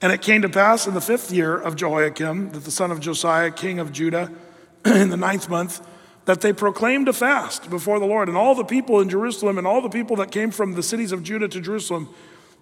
[0.02, 3.00] And it came to pass in the fifth year of Jehoiakim, that the son of
[3.00, 4.32] Josiah, king of Judah,
[4.86, 5.86] in the ninth month,
[6.26, 8.28] that they proclaimed a fast before the Lord.
[8.28, 11.12] And all the people in Jerusalem and all the people that came from the cities
[11.12, 12.10] of Judah to Jerusalem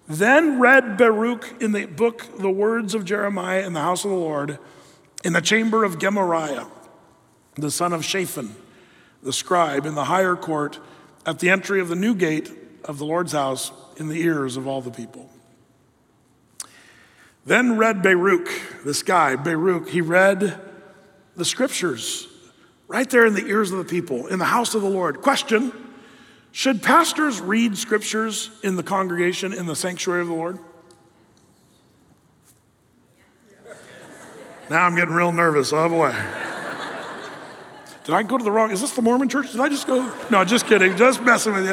[0.08, 4.16] then read Baruch in the book the words of Jeremiah in the house of the
[4.16, 4.58] Lord
[5.24, 6.66] in the chamber of Gemariah,
[7.56, 8.54] the son of Shaphan,
[9.22, 10.78] the scribe, in the higher court
[11.24, 12.50] at the entry of the new gate
[12.84, 15.30] of the Lord's house in the ears of all the people.
[17.44, 18.48] Then read Baruch,
[18.84, 20.60] this guy, Baruch, he read
[21.36, 22.28] the scriptures
[22.88, 25.22] right there in the ears of the people, in the house of the Lord.
[25.22, 25.72] Question
[26.52, 30.58] Should pastors read scriptures in the congregation, in the sanctuary of the Lord?
[34.68, 35.72] Now I'm getting real nervous.
[35.72, 36.14] Oh boy.
[38.04, 38.70] Did I go to the wrong?
[38.70, 39.52] Is this the Mormon church?
[39.52, 40.12] Did I just go?
[40.30, 40.96] No, just kidding.
[40.96, 41.66] Just messing with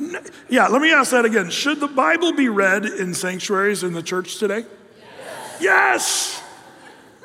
[0.00, 0.20] you.
[0.48, 1.50] Yeah, let me ask that again.
[1.50, 4.64] Should the Bible be read in sanctuaries in the church today?
[5.60, 6.42] Yes.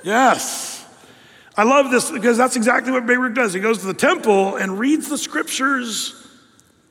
[0.04, 0.86] Yes.
[1.56, 3.54] I love this because that's exactly what Baruch does.
[3.54, 6.28] He goes to the temple and reads the scriptures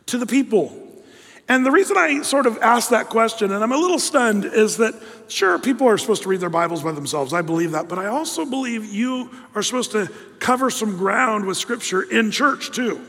[0.06, 0.81] to the people.
[1.48, 4.76] And the reason I sort of ask that question, and I'm a little stunned, is
[4.76, 4.94] that
[5.28, 7.32] sure, people are supposed to read their Bibles by themselves.
[7.32, 7.88] I believe that.
[7.88, 12.70] But I also believe you are supposed to cover some ground with Scripture in church
[12.70, 13.00] too.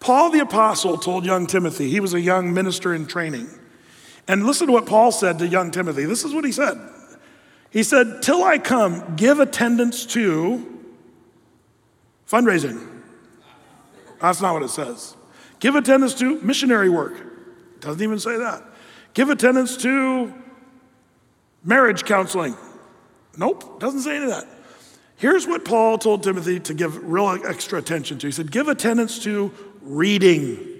[0.00, 3.48] Paul the Apostle told young Timothy, he was a young minister in training.
[4.26, 6.04] And listen to what Paul said to young Timothy.
[6.04, 6.76] This is what he said.
[7.70, 10.80] He said, Till I come, give attendance to
[12.28, 12.86] fundraising.
[14.20, 15.16] That's not what it says.
[15.60, 17.27] Give attendance to missionary work.
[17.80, 18.62] Doesn't even say that.
[19.14, 20.32] Give attendance to
[21.64, 22.56] marriage counseling.
[23.36, 24.46] Nope, doesn't say any of that.
[25.16, 28.28] Here's what Paul told Timothy to give real extra attention to.
[28.28, 30.78] He said, Give attendance to reading.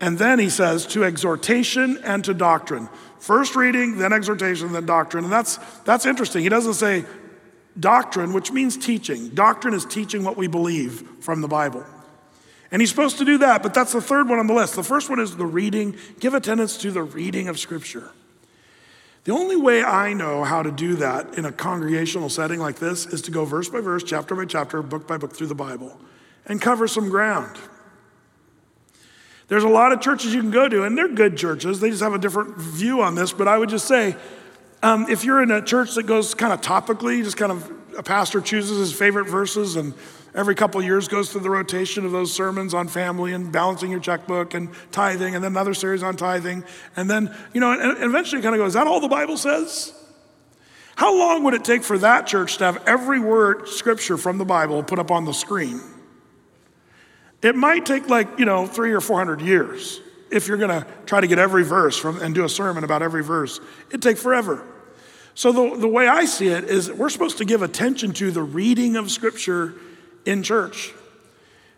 [0.00, 2.88] And then he says, to exhortation and to doctrine.
[3.18, 5.24] First reading, then exhortation, then doctrine.
[5.24, 6.42] And that's, that's interesting.
[6.42, 7.04] He doesn't say
[7.78, 9.28] doctrine, which means teaching.
[9.30, 11.84] Doctrine is teaching what we believe from the Bible.
[12.72, 14.76] And he's supposed to do that, but that's the third one on the list.
[14.76, 15.96] The first one is the reading.
[16.20, 18.10] Give attendance to the reading of Scripture.
[19.24, 23.06] The only way I know how to do that in a congregational setting like this
[23.06, 26.00] is to go verse by verse, chapter by chapter, book by book through the Bible
[26.46, 27.58] and cover some ground.
[29.48, 31.80] There's a lot of churches you can go to, and they're good churches.
[31.80, 33.32] They just have a different view on this.
[33.32, 34.14] But I would just say,
[34.82, 38.02] um, if you're in a church that goes kind of topically, just kind of a
[38.02, 39.92] pastor chooses his favorite verses and
[40.34, 44.00] every couple years goes through the rotation of those sermons on family and balancing your
[44.00, 46.64] checkbook and tithing, and then another series on tithing.
[46.96, 49.92] And then, you know, and eventually kind of goes, is that all the Bible says?
[50.96, 54.44] How long would it take for that church to have every word scripture from the
[54.44, 55.80] Bible put up on the screen?
[57.42, 61.20] It might take like, you know, three or 400 years if you're going to try
[61.20, 63.60] to get every verse from and do a sermon about every verse.
[63.88, 64.64] It'd take forever.
[65.34, 68.42] So the, the way I see it is we're supposed to give attention to the
[68.42, 69.74] reading of scripture
[70.24, 70.92] in church.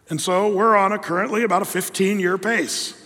[0.09, 2.99] And so we're on a currently about a 15 year pace.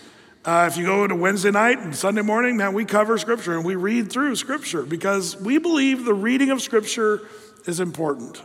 [0.43, 3.65] Uh, if you go to Wednesday night and Sunday morning, man, we cover Scripture and
[3.65, 7.27] we read through Scripture because we believe the reading of Scripture
[7.65, 8.41] is important.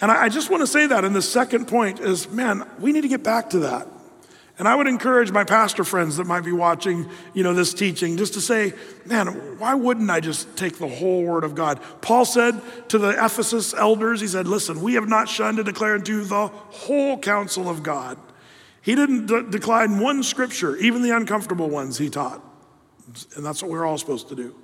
[0.00, 1.04] And I, I just want to say that.
[1.04, 3.88] And the second point is, man, we need to get back to that.
[4.58, 8.16] And I would encourage my pastor friends that might be watching, you know, this teaching
[8.16, 8.72] just to say,
[9.04, 11.78] man, why wouldn't I just take the whole word of God?
[12.00, 15.94] Paul said to the Ephesus elders, he said, listen, we have not shunned to declare
[15.94, 18.16] unto the whole counsel of God.
[18.80, 22.42] He didn't de- decline one scripture, even the uncomfortable ones he taught.
[23.36, 24.54] And that's what we're all supposed to do.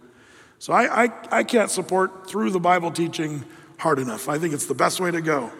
[0.58, 3.44] So I, I, I can't support through the Bible teaching
[3.78, 4.28] hard enough.
[4.28, 5.50] I think it's the best way to go.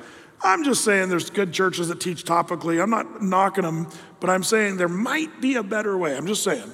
[0.44, 2.82] I'm just saying there's good churches that teach topically.
[2.82, 3.88] I'm not knocking them,
[4.20, 6.16] but I'm saying there might be a better way.
[6.16, 6.70] I'm just saying.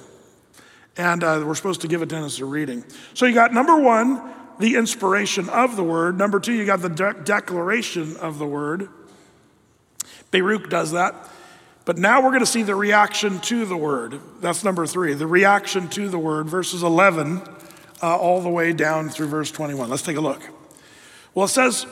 [0.97, 2.83] And uh, we're supposed to give attendance to reading.
[3.13, 4.21] So you got number one,
[4.59, 6.17] the inspiration of the word.
[6.17, 8.89] Number two, you got the de- declaration of the word.
[10.31, 11.15] Baruch does that.
[11.85, 14.19] But now we're going to see the reaction to the word.
[14.41, 17.41] That's number three, the reaction to the word, verses 11
[18.01, 19.89] uh, all the way down through verse 21.
[19.89, 20.41] Let's take a look.
[21.33, 21.85] Well, it says,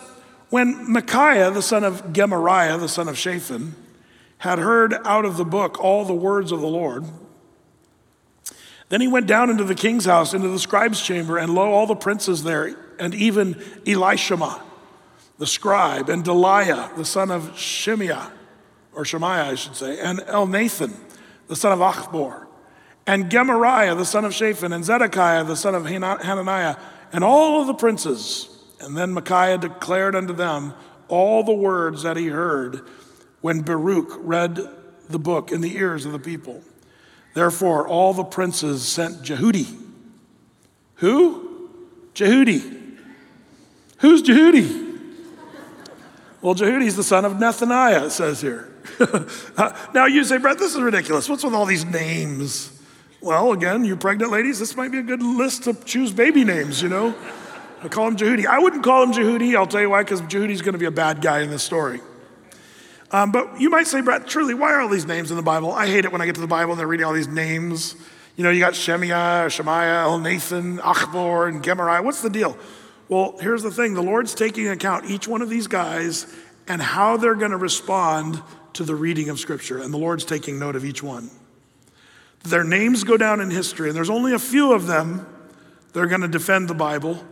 [0.50, 3.76] when Micaiah, the son of Gemariah, the son of Shaphan,
[4.40, 7.06] had heard out of the book all the words of the Lord,
[8.90, 11.88] then he went down into the king's house, into the scribe's chamber, and lo, all
[11.88, 14.62] the princes there, and even Elishama,
[15.38, 18.32] the scribe, and Delaiah, the son of Shemiah,
[18.94, 20.94] or Shemaiah, I should say, and Elnathan,
[21.48, 22.46] the son of Achbor,
[23.06, 26.78] and Gemariah, the son of Shaphan, and Zedekiah, the son of Hananiah,
[27.12, 30.74] and all of the princes and then Micaiah declared unto them
[31.08, 32.82] all the words that he heard
[33.42, 34.60] when Baruch read
[35.10, 36.62] the book in the ears of the people.
[37.34, 39.68] Therefore, all the princes sent Jehudi.
[40.96, 41.70] Who?
[42.14, 42.98] Jehudi.
[44.00, 44.86] Who's Jehudi?
[46.42, 48.74] Well, Jehudi's the son of Nethaniah, it says here.
[49.94, 51.28] now you say, Brett, this is ridiculous.
[51.28, 52.80] What's with all these names?
[53.22, 56.82] Well, again, you pregnant ladies, this might be a good list to choose baby names,
[56.82, 57.16] you know?
[57.82, 58.46] I call him Jehudi.
[58.46, 59.56] I wouldn't call him Jehudi.
[59.56, 62.02] I'll tell you why, because Jehudi's going to be a bad guy in this story.
[63.12, 65.72] Um, but you might say, Brett, truly, why are all these names in the Bible?
[65.72, 67.96] I hate it when I get to the Bible and they're reading all these names.
[68.36, 72.04] You know, you got Shemiah, Shemaiah, Elnathan, Achbor, and Gemariah.
[72.04, 72.58] What's the deal?
[73.10, 76.34] Well, here's the thing the Lord's taking account each one of these guys
[76.68, 78.42] and how they're going to respond
[78.74, 79.82] to the reading of Scripture.
[79.82, 81.30] And the Lord's taking note of each one.
[82.44, 85.26] Their names go down in history, and there's only a few of them
[85.94, 87.24] that are going to defend the Bible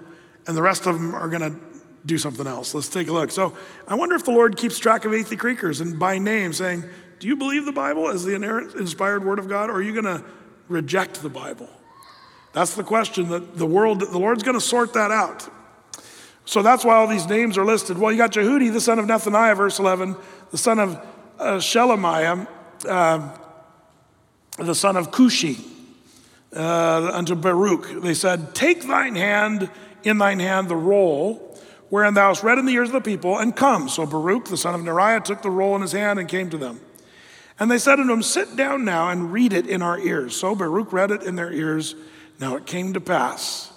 [0.47, 1.59] and the rest of them are going to
[2.05, 2.73] do something else.
[2.73, 3.31] Let's take a look.
[3.31, 3.55] So
[3.87, 6.83] I wonder if the Lord keeps track of Athey Creekers and by name saying,
[7.19, 9.99] Do you believe the Bible as the inerrant, inspired word of God, or are you
[9.99, 10.23] going to
[10.67, 11.69] reject the Bible?
[12.53, 15.49] That's the question that the world, the Lord's going to sort that out.
[16.45, 17.97] So that's why all these names are listed.
[17.97, 20.15] Well, you got Jehudi, the son of Nethaniah, verse 11,
[20.51, 20.95] the son of
[21.39, 22.47] uh, Shelemiah,
[22.87, 23.37] uh,
[24.59, 25.59] the son of Cushi,
[26.55, 28.01] uh, unto Baruch.
[28.01, 29.69] They said, Take thine hand
[30.06, 33.38] in thine hand the roll, wherein thou hast read in the ears of the people,
[33.38, 33.89] and come.
[33.89, 36.58] So Baruch, the son of Neriah, took the roll in his hand and came to
[36.58, 36.80] them.
[37.60, 40.36] And they said unto him, Sit down now and read it in our ears.
[40.36, 41.95] So Baruch read it in their ears.
[42.39, 43.72] Now it came to pass,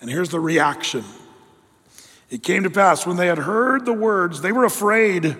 [0.00, 1.04] and here's the reaction.
[2.30, 5.36] It came to pass when they had heard the words, they were afraid,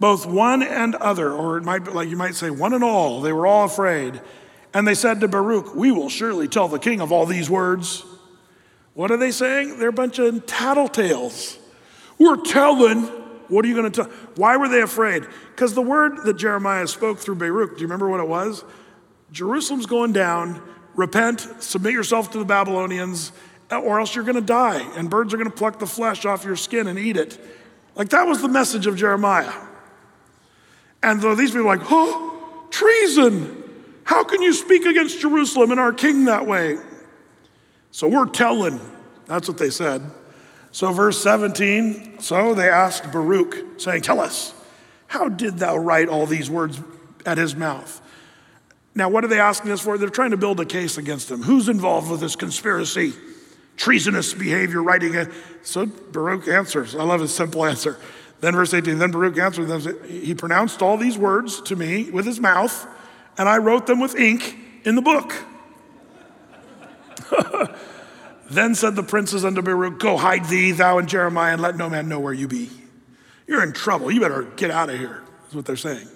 [0.00, 3.20] both one and other, or it might be like you might say one and all.
[3.20, 4.20] They were all afraid.
[4.74, 8.04] And they said to Baruch, We will surely tell the king of all these words.
[8.94, 9.78] What are they saying?
[9.78, 11.58] They're a bunch of tattletales.
[12.18, 13.04] We're telling.
[13.48, 14.12] What are you going to tell?
[14.36, 15.26] Why were they afraid?
[15.50, 18.64] Because the word that Jeremiah spoke through Baruch, do you remember what it was?
[19.30, 20.62] Jerusalem's going down.
[20.94, 23.32] Repent, submit yourself to the Babylonians,
[23.70, 26.44] or else you're going to die, and birds are going to pluck the flesh off
[26.44, 27.38] your skin and eat it.
[27.94, 29.52] Like that was the message of Jeremiah.
[31.02, 33.58] And though these people are like, oh, treason.
[34.04, 36.76] How can you speak against Jerusalem and our king that way?
[37.92, 38.80] So we're telling.
[39.26, 40.02] That's what they said.
[40.72, 44.54] So, verse 17 so they asked Baruch, saying, Tell us,
[45.06, 46.80] how did thou write all these words
[47.26, 48.00] at his mouth?
[48.94, 49.98] Now, what are they asking us for?
[49.98, 51.42] They're trying to build a case against him.
[51.42, 53.12] Who's involved with this conspiracy?
[53.76, 55.28] Treasonous behavior, writing it.
[55.62, 56.94] So Baruch answers.
[56.94, 57.98] I love his simple answer.
[58.40, 60.08] Then, verse 18, then Baruch answered them.
[60.08, 62.86] He pronounced all these words to me with his mouth,
[63.38, 65.34] and I wrote them with ink in the book.
[68.50, 71.88] then said the princes unto Baruch, Go hide thee, thou and Jeremiah, and let no
[71.88, 72.70] man know where you be.
[73.46, 74.10] You're in trouble.
[74.10, 76.08] You better get out of here, is what they're saying.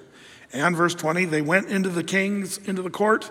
[0.52, 3.30] And verse 20, they went into the king's, into the court,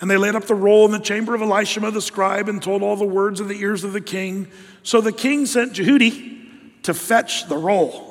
[0.00, 2.82] and they laid up the roll in the chamber of Elishama the scribe and told
[2.82, 4.48] all the words of the ears of the king.
[4.82, 8.08] So the king sent Jehudi to fetch the roll.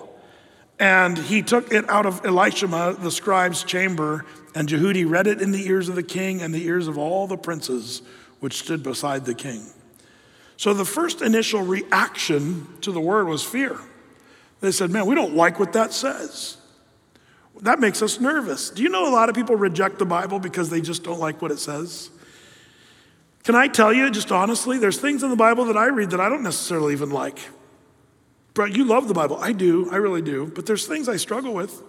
[0.79, 4.25] And he took it out of Elishama the scribe's chamber,
[4.55, 7.27] and Jehudi read it in the ears of the king and the ears of all
[7.27, 8.01] the princes
[8.39, 9.65] which stood beside the king.
[10.57, 13.79] So the first initial reaction to the word was fear.
[14.61, 16.57] They said, Man, we don't like what that says.
[17.61, 18.69] That makes us nervous.
[18.69, 21.41] Do you know a lot of people reject the Bible because they just don't like
[21.41, 22.09] what it says?
[23.43, 26.21] Can I tell you, just honestly, there's things in the Bible that I read that
[26.21, 27.39] I don't necessarily even like.
[28.53, 29.37] But you love the Bible.
[29.37, 29.89] I do.
[29.91, 30.51] I really do.
[30.53, 31.81] But there's things I struggle with.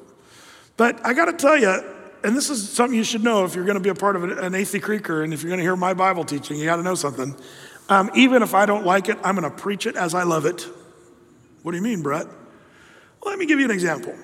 [0.77, 1.83] But I got to tell you,
[2.23, 4.25] and this is something you should know if you're going to be a part of
[4.25, 6.83] an Athey Creeker and if you're going to hear my Bible teaching, you got to
[6.83, 7.35] know something.
[7.89, 10.47] Um, even if I don't like it, I'm going to preach it as I love
[10.47, 10.67] it.
[11.63, 12.27] What do you mean, Brett?
[13.25, 14.15] Let me give you an example.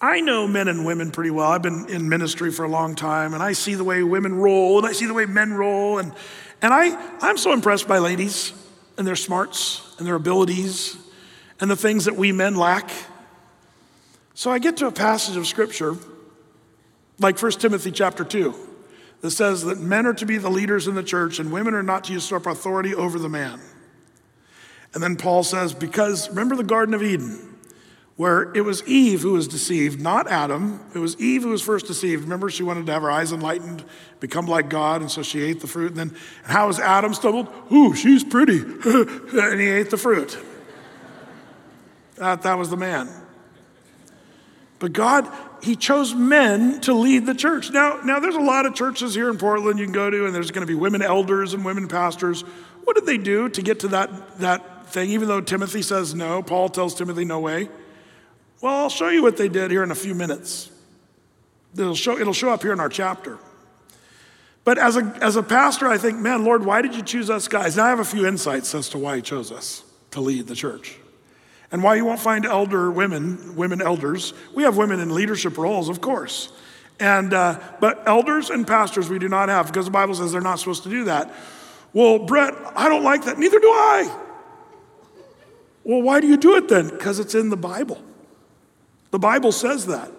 [0.00, 1.50] I know men and women pretty well.
[1.50, 4.78] I've been in ministry for a long time, and I see the way women roll,
[4.78, 6.12] and I see the way men roll, and,
[6.60, 8.52] and I, I'm so impressed by ladies
[8.98, 10.96] and their smarts and their abilities
[11.60, 12.90] and the things that we men lack.
[14.34, 15.96] So I get to a passage of scripture,
[17.18, 18.54] like 1 Timothy chapter 2,
[19.20, 21.82] that says that men are to be the leaders in the church and women are
[21.82, 23.60] not to usurp authority over the man.
[24.92, 27.54] And then Paul says, because remember the Garden of Eden?
[28.16, 30.80] where it was Eve who was deceived, not Adam.
[30.94, 32.22] It was Eve who was first deceived.
[32.22, 33.84] Remember, she wanted to have her eyes enlightened,
[34.20, 35.88] become like God, and so she ate the fruit.
[35.88, 37.48] And then, and how was Adam stumbled?
[37.72, 38.58] Ooh, she's pretty.
[38.84, 40.38] and he ate the fruit.
[42.16, 43.08] That, that was the man.
[44.78, 45.28] But God,
[45.64, 47.70] He chose men to lead the church.
[47.70, 50.34] Now, now, there's a lot of churches here in Portland you can go to, and
[50.34, 52.42] there's going to be women elders and women pastors.
[52.84, 55.08] What did they do to get to that, that thing?
[55.08, 57.70] Even though Timothy says no, Paul tells Timothy no way.
[58.60, 60.70] Well, I'll show you what they did here in a few minutes.
[61.72, 63.38] It'll show, it'll show up here in our chapter.
[64.64, 67.48] But as a, as a pastor, I think, man, Lord, why did you choose us
[67.48, 67.78] guys?
[67.78, 70.54] Now I have a few insights as to why He chose us to lead the
[70.54, 70.98] church.
[71.74, 74.32] And why you won't find elder women, women elders.
[74.54, 76.52] We have women in leadership roles, of course.
[77.00, 80.40] And, uh, but elders and pastors we do not have because the Bible says they're
[80.40, 81.34] not supposed to do that.
[81.92, 83.40] Well, Brett, I don't like that.
[83.40, 84.16] Neither do I.
[85.82, 86.90] Well, why do you do it then?
[86.90, 88.00] Because it's in the Bible.
[89.10, 90.12] The Bible says that.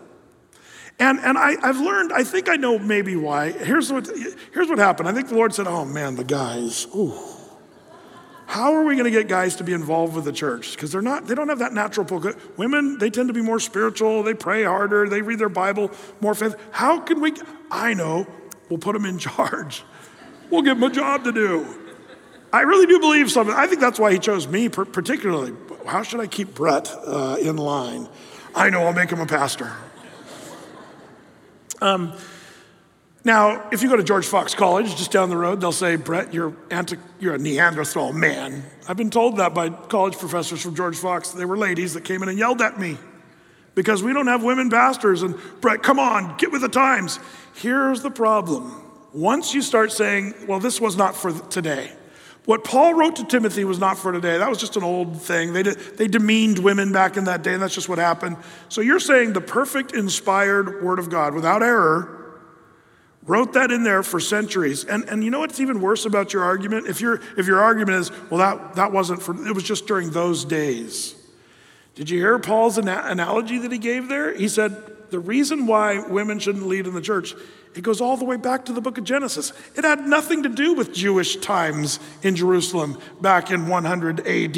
[0.99, 3.51] And, and I, I've learned, I think I know maybe why.
[3.53, 4.09] Here's what,
[4.53, 5.07] here's what happened.
[5.07, 7.34] I think the Lord said, Oh man, the guys, ooh.
[8.47, 10.75] How are we going to get guys to be involved with the church?
[10.75, 12.23] Because they're not, they don't have that natural pull.
[12.57, 15.91] Women, they tend to be more spiritual, they pray harder, they read their Bible
[16.21, 16.55] more faith.
[16.71, 17.33] How can we?
[17.71, 18.27] I know,
[18.69, 19.83] we'll put them in charge.
[20.49, 21.65] We'll give them a job to do.
[22.53, 23.53] I really do believe something.
[23.55, 25.53] I think that's why he chose me particularly.
[25.85, 28.07] How should I keep Brett uh, in line?
[28.53, 29.73] I know I'll make him a pastor.
[31.81, 32.13] Um,
[33.25, 36.31] now, if you go to George Fox College, just down the road, they'll say, Brett,
[36.31, 38.63] you're, anti- you're a Neanderthal man.
[38.87, 41.31] I've been told that by college professors from George Fox.
[41.31, 42.99] They were ladies that came in and yelled at me
[43.73, 45.23] because we don't have women pastors.
[45.23, 47.19] And Brett, come on, get with the times.
[47.55, 48.83] Here's the problem.
[49.11, 51.91] Once you start saying, well, this was not for today,
[52.45, 54.37] what Paul wrote to Timothy was not for today.
[54.37, 55.51] That was just an old thing.
[55.51, 58.37] They, did, they demeaned women back in that day, and that's just what happened.
[58.69, 62.24] So you're saying the perfect, inspired Word of God, without error,
[63.25, 64.83] wrote that in there for centuries.
[64.83, 66.87] And, and you know what's even worse about your argument?
[66.87, 70.11] If, your if your argument is, well, that, that wasn't for, it was just during
[70.11, 71.15] those days.
[71.95, 74.33] Did you hear Paul's ana- analogy that he gave there?
[74.33, 77.35] He said, the reason why women shouldn't lead in the church
[77.75, 79.51] it goes all the way back to the book of Genesis.
[79.75, 84.57] It had nothing to do with Jewish times in Jerusalem back in 100 AD.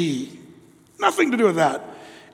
[1.00, 1.84] Nothing to do with that.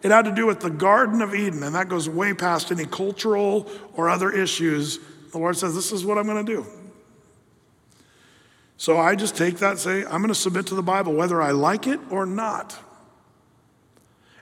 [0.03, 2.85] It had to do with the Garden of Eden, and that goes way past any
[2.85, 4.99] cultural or other issues.
[5.35, 6.67] The Lord says, This is what I'm going to do.
[8.77, 11.51] So I just take that, say, I'm going to submit to the Bible, whether I
[11.51, 12.79] like it or not.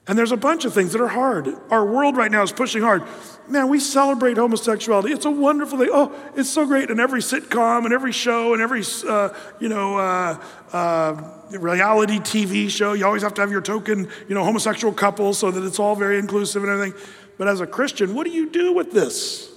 [0.06, 1.48] And there's a bunch of things that are hard.
[1.70, 3.04] Our world right now is pushing hard
[3.48, 5.12] man, we celebrate homosexuality.
[5.12, 5.90] It's a wonderful thing.
[5.92, 6.90] Oh, it's so great.
[6.90, 9.30] In every sitcom and every show and every, uh,
[9.60, 14.34] you know, uh, uh, reality TV show, you always have to have your token, you
[14.34, 17.00] know, homosexual couple so that it's all very inclusive and everything.
[17.38, 19.51] But as a Christian, what do you do with this?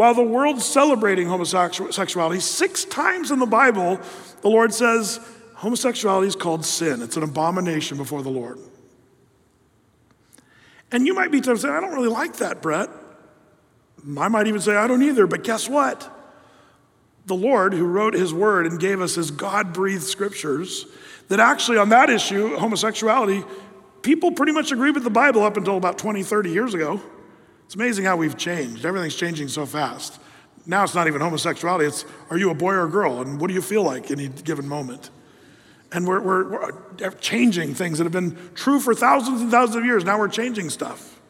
[0.00, 4.00] While the world's celebrating homosexuality, six times in the Bible,
[4.40, 5.20] the Lord says
[5.56, 7.02] homosexuality is called sin.
[7.02, 8.58] It's an abomination before the Lord.
[10.90, 12.88] And you might be tempted to say, I don't really like that, Brett.
[14.16, 16.10] I might even say, I don't either, but guess what?
[17.26, 20.86] The Lord, who wrote his word and gave us his God breathed scriptures,
[21.28, 23.44] that actually on that issue, homosexuality,
[24.00, 27.02] people pretty much agreed with the Bible up until about 20, 30 years ago.
[27.70, 28.84] It's amazing how we've changed.
[28.84, 30.20] Everything's changing so fast.
[30.66, 33.20] Now it's not even homosexuality, it's are you a boy or a girl?
[33.20, 35.10] And what do you feel like in a given moment?
[35.92, 39.84] And we're, we're, we're changing things that have been true for thousands and thousands of
[39.84, 40.04] years.
[40.04, 41.20] Now we're changing stuff.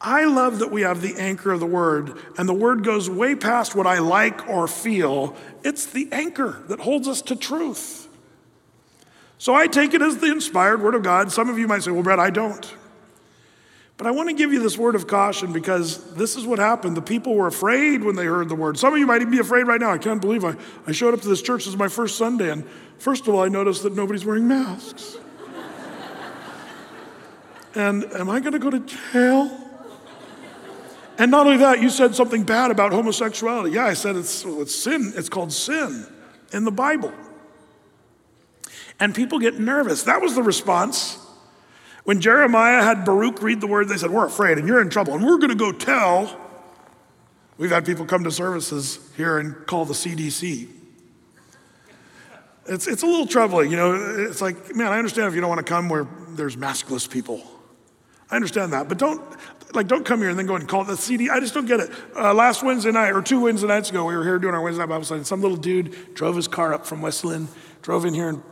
[0.00, 3.34] I love that we have the anchor of the word, and the word goes way
[3.34, 5.36] past what I like or feel.
[5.62, 8.08] It's the anchor that holds us to truth.
[9.36, 11.30] So I take it as the inspired word of God.
[11.30, 12.74] Some of you might say, well, Brad, I don't.
[13.96, 16.96] But I want to give you this word of caution because this is what happened.
[16.96, 18.76] The people were afraid when they heard the word.
[18.76, 19.92] Some of you might even be afraid right now.
[19.92, 21.60] I can't believe I, I showed up to this church.
[21.64, 22.66] This is my first Sunday, and
[22.98, 25.16] first of all, I noticed that nobody's wearing masks.
[27.76, 29.60] and am I going to go to jail?
[31.16, 33.76] And not only that, you said something bad about homosexuality.
[33.76, 35.12] Yeah, I said it's, it's sin.
[35.14, 36.06] It's called sin
[36.52, 37.12] in the Bible.
[38.98, 40.02] And people get nervous.
[40.02, 41.23] That was the response.
[42.04, 45.14] When Jeremiah had Baruch read the word, they said, We're afraid and you're in trouble
[45.14, 46.40] and we're going to go tell.
[47.56, 50.68] We've had people come to services here and call the CDC.
[52.66, 53.94] It's, it's a little troubling, you know.
[54.28, 57.42] It's like, man, I understand if you don't want to come where there's maskless people.
[58.30, 59.22] I understand that, but don't
[59.74, 61.30] like don't come here and then go and call the CD.
[61.30, 61.90] I just don't get it.
[62.16, 64.82] Uh, last Wednesday night or two Wednesday nights ago, we were here doing our Wednesday
[64.82, 65.18] night Bible study.
[65.18, 67.48] And some little dude drove his car up from West Linn,
[67.82, 68.42] drove in here and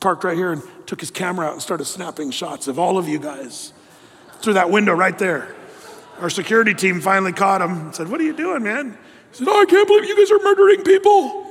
[0.00, 3.08] parked right here and took his camera out and started snapping shots of all of
[3.08, 3.72] you guys
[4.40, 5.54] through that window right there.
[6.18, 8.98] Our security team finally caught him and said, What are you doing, man?
[9.30, 11.46] He said, Oh, I can't believe you guys are murdering people.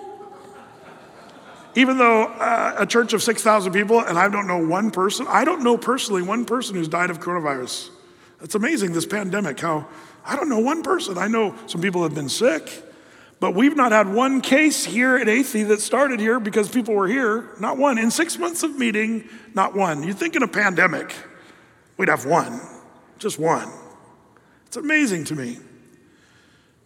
[1.76, 5.46] Even though uh, a church of 6,000 people, and I don't know one person, I
[5.46, 7.90] don't know personally one person who's died of coronavirus.
[8.40, 9.88] That's amazing, this pandemic, how
[10.26, 11.18] I don't know one person.
[11.18, 12.84] I know some people have been sick,
[13.40, 17.08] but we've not had one case here at Athey that started here because people were
[17.08, 17.50] here.
[17.60, 17.98] Not one.
[17.98, 20.04] In six months of meeting, not one.
[20.04, 21.14] You think in a pandemic,
[21.98, 22.60] we'd have one,
[23.18, 23.70] just one.
[24.68, 25.58] It's amazing to me.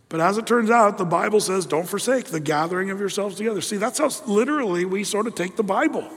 [0.10, 3.62] But as it turns out, the Bible says, don't forsake the gathering of yourselves together.
[3.62, 6.08] See, that's how literally we sort of take the Bible.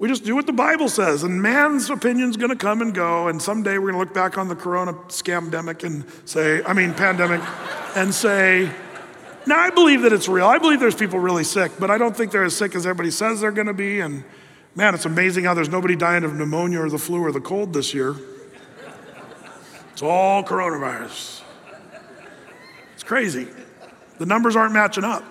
[0.00, 3.40] We just do what the Bible says, and man's opinion's gonna come and go, and
[3.40, 7.42] someday we're gonna look back on the corona scamdemic and say, I mean, pandemic,
[7.94, 8.70] and say,
[9.46, 10.46] now I believe that it's real.
[10.46, 13.10] I believe there's people really sick, but I don't think they're as sick as everybody
[13.10, 14.00] says they're gonna be.
[14.00, 14.24] And
[14.74, 17.72] man, it's amazing how there's nobody dying of pneumonia or the flu or the cold
[17.72, 18.14] this year.
[19.92, 21.42] It's all coronavirus.
[22.94, 23.48] It's crazy.
[24.18, 25.24] The numbers aren't matching up.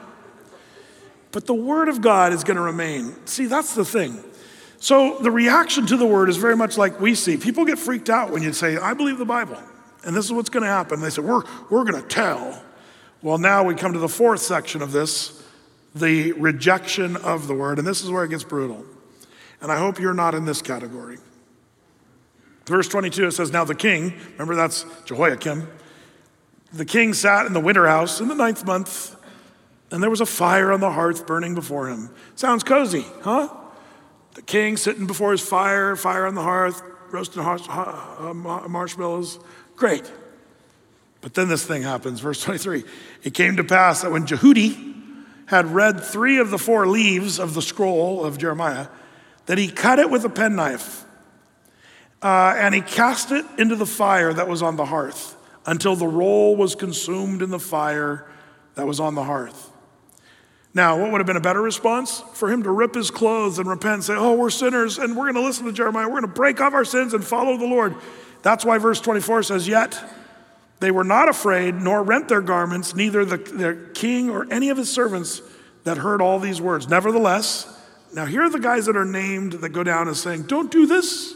[1.32, 3.16] But the Word of God is going to remain.
[3.26, 4.24] See, that's the thing.
[4.80, 7.38] So the reaction to the Word is very much like we see.
[7.38, 9.58] People get freaked out when you say, I believe the Bible,
[10.06, 11.02] and this is what's going to happen.
[11.02, 12.64] They say, We're, we're going to tell.
[13.22, 15.44] Well, now we come to the fourth section of this
[15.96, 18.86] the rejection of the Word, and this is where it gets brutal.
[19.60, 21.18] And I hope you're not in this category.
[22.66, 25.68] Verse 22, it says, Now the king, remember that's Jehoiakim,
[26.72, 29.16] the king sat in the winter house in the ninth month,
[29.92, 32.12] and there was a fire on the hearth burning before him.
[32.36, 33.50] Sounds cozy, huh?
[34.36, 39.40] The king sitting before his fire, fire on the hearth, roasting marshmallows.
[39.76, 40.10] Great.
[41.22, 42.84] But then this thing happens, verse 23.
[43.24, 44.88] It came to pass that when Jehudi
[45.48, 48.88] had read three of the four leaves of the scroll of Jeremiah,
[49.48, 51.04] that he cut it with a penknife
[52.22, 56.08] uh, and he cast it into the fire that was on the hearth until the
[56.08, 58.28] roll was consumed in the fire
[58.76, 59.72] that was on the hearth.
[60.74, 62.22] Now, what would have been a better response?
[62.34, 65.26] For him to rip his clothes and repent and say, Oh, we're sinners and we're
[65.26, 66.06] going to listen to Jeremiah.
[66.06, 67.96] We're going to break off our sins and follow the Lord.
[68.44, 70.02] That's why verse 24 says, Yet
[70.80, 74.78] they were not afraid, nor rent their garments, neither the, the king or any of
[74.78, 75.42] his servants
[75.84, 76.88] that heard all these words.
[76.88, 77.68] Nevertheless,
[78.14, 80.86] now here are the guys that are named that go down as saying, Don't do
[80.86, 81.34] this.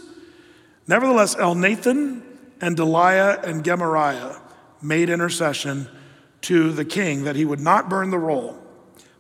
[0.87, 2.21] Nevertheless, Elnathan
[2.61, 4.37] and Delaiah and Gemariah
[4.81, 5.87] made intercession
[6.41, 8.57] to the king that he would not burn the roll,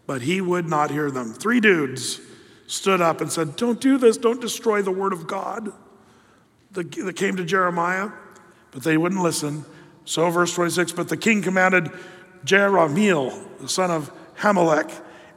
[0.05, 1.33] but he would not hear them.
[1.33, 2.19] Three dudes
[2.67, 5.71] stood up and said, Don't do this, don't destroy the word of God.
[6.71, 8.09] That came to Jeremiah,
[8.71, 9.63] but they wouldn't listen.
[10.05, 11.91] So, verse 26, but the king commanded
[12.45, 14.91] Jerahmeel, the son of Hamelech,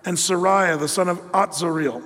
[0.04, 2.02] and Seraiah, the son of Azriel,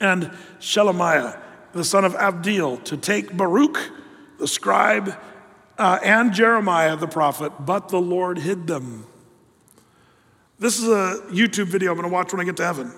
[0.00, 1.38] and Shelemiah,
[1.72, 3.78] the son of Abdeel, to take Baruch,
[4.38, 5.14] the scribe,
[5.78, 9.06] uh, and Jeremiah, the prophet, but the Lord hid them.
[10.58, 12.92] This is a YouTube video I'm going to watch when I get to heaven.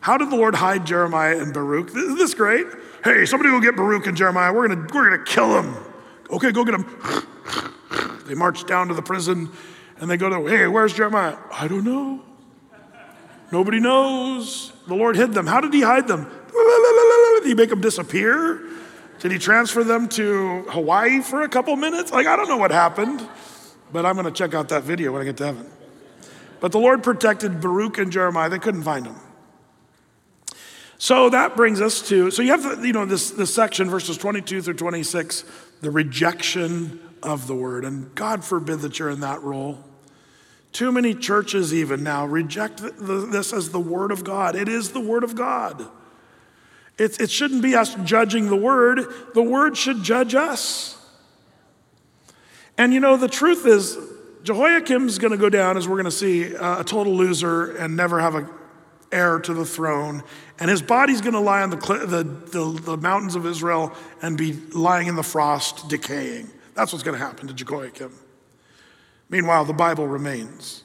[0.00, 1.88] How did the Lord hide Jeremiah and Baruch?
[1.88, 2.66] Isn't this great?
[3.02, 4.52] Hey, somebody go get Baruch and Jeremiah.
[4.52, 5.76] We're going to we're going to kill them.
[6.30, 7.26] Okay, go get them.
[8.26, 9.50] They march down to the prison
[10.00, 11.36] and they go to, hey, where's Jeremiah?
[11.50, 12.22] I don't know.
[13.50, 14.72] Nobody knows.
[14.86, 15.46] The Lord hid them.
[15.46, 16.30] How did he hide them?
[17.38, 18.62] Did he make them disappear?
[19.20, 22.12] Did he transfer them to Hawaii for a couple minutes?
[22.12, 23.26] Like, I don't know what happened,
[23.92, 25.70] but I'm going to check out that video when I get to heaven.
[26.60, 28.48] But the Lord protected Baruch and Jeremiah.
[28.48, 29.16] They couldn't find them.
[30.98, 34.62] So that brings us to, so you have, you know, this, this section, verses 22
[34.62, 35.44] through 26,
[35.80, 37.84] the rejection of the word.
[37.84, 39.78] And God forbid that you're in that role.
[40.72, 44.54] Too many churches, even now, reject this as the word of God.
[44.54, 45.86] It is the word of God.
[46.98, 49.00] It, it shouldn't be us judging the word,
[49.34, 50.96] the word should judge us.
[52.76, 53.98] And you know, the truth is,
[54.44, 57.96] Jehoiakim's going to go down, as we're going to see, uh, a total loser and
[57.96, 58.48] never have an
[59.10, 60.22] heir to the throne.
[60.58, 64.36] And his body's going to lie on the, the, the, the, mountains of Israel and
[64.36, 66.50] be lying in the frost, decaying.
[66.78, 68.12] That's what's going to happen to Jehoiakim.
[69.28, 70.84] Meanwhile, the Bible remains.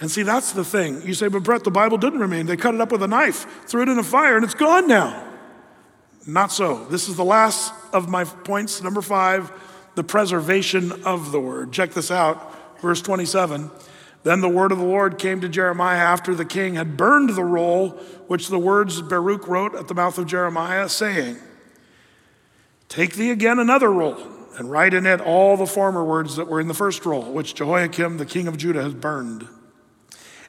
[0.00, 1.06] And see, that's the thing.
[1.06, 2.46] You say, but Brett, the Bible didn't remain.
[2.46, 4.88] They cut it up with a knife, threw it in a fire, and it's gone
[4.88, 5.24] now.
[6.26, 6.84] Not so.
[6.86, 8.82] This is the last of my points.
[8.82, 9.52] Number five,
[9.94, 11.70] the preservation of the word.
[11.70, 13.70] Check this out, verse 27.
[14.24, 17.44] Then the word of the Lord came to Jeremiah after the king had burned the
[17.44, 17.90] roll
[18.26, 21.38] which the words Baruch wrote at the mouth of Jeremiah, saying,
[22.88, 26.60] Take thee again another roll, and write in it all the former words that were
[26.60, 29.46] in the first roll, which Jehoiakim the king of Judah has burned.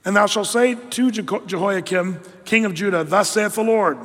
[0.03, 3.97] And thou shalt say to Jehoiakim, king of Judah, Thus saith the Lord,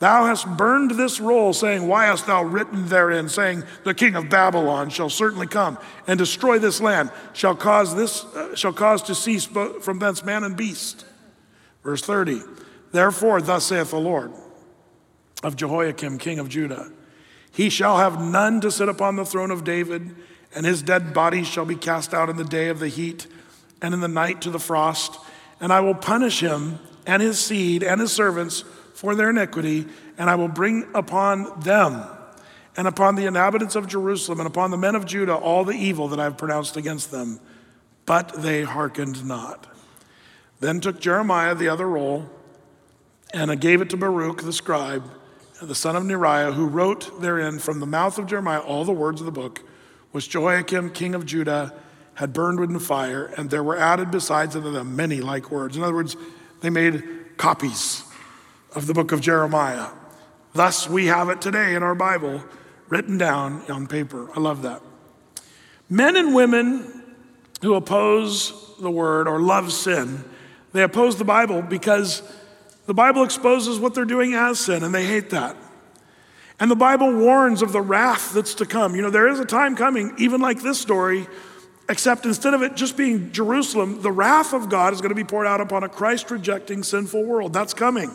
[0.00, 4.28] Thou hast burned this roll, saying, Why hast thou written therein, saying, The king of
[4.28, 9.14] Babylon shall certainly come and destroy this land, shall cause this uh, shall cause to
[9.14, 11.06] cease from thence man and beast.
[11.84, 12.40] Verse 30.
[12.92, 14.32] Therefore, thus saith the Lord
[15.42, 16.90] of Jehoiakim, king of Judah,
[17.54, 20.14] he shall have none to sit upon the throne of David,
[20.54, 23.26] and his dead body shall be cast out in the day of the heat,
[23.80, 25.18] and in the night to the frost.
[25.60, 29.86] And I will punish him and his seed and his servants for their iniquity,
[30.18, 32.04] and I will bring upon them
[32.76, 36.08] and upon the inhabitants of Jerusalem and upon the men of Judah all the evil
[36.08, 37.38] that I have pronounced against them.
[38.04, 39.66] But they hearkened not.
[40.60, 42.28] Then took Jeremiah the other roll
[43.32, 45.08] and gave it to Baruch the scribe,
[45.68, 49.20] the son of Neriah, who wrote therein from the mouth of Jeremiah all the words
[49.20, 49.62] of the book,
[50.12, 51.74] which Jehoiakim, king of Judah,
[52.14, 55.76] had burned with the fire, and there were added besides unto them many like words.
[55.76, 56.16] In other words,
[56.60, 57.02] they made
[57.36, 58.04] copies
[58.74, 59.88] of the book of Jeremiah.
[60.52, 62.42] Thus, we have it today in our Bible
[62.88, 64.30] written down on paper.
[64.36, 64.82] I love that.
[65.88, 67.02] Men and women
[67.62, 70.24] who oppose the word or love sin,
[70.72, 72.22] they oppose the Bible because
[72.86, 75.56] the Bible exposes what they're doing as sin, and they hate that.
[76.60, 78.94] And the Bible warns of the wrath that's to come.
[78.94, 81.26] You know, there is a time coming, even like this story,
[81.88, 85.24] except instead of it just being Jerusalem, the wrath of God is going to be
[85.24, 87.52] poured out upon a Christ rejecting, sinful world.
[87.52, 88.10] That's coming.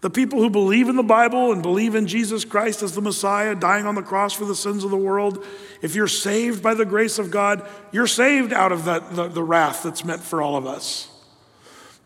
[0.00, 3.56] The people who believe in the Bible and believe in Jesus Christ as the Messiah,
[3.56, 5.44] dying on the cross for the sins of the world,
[5.82, 9.42] if you're saved by the grace of God, you're saved out of that, the, the
[9.42, 11.08] wrath that's meant for all of us.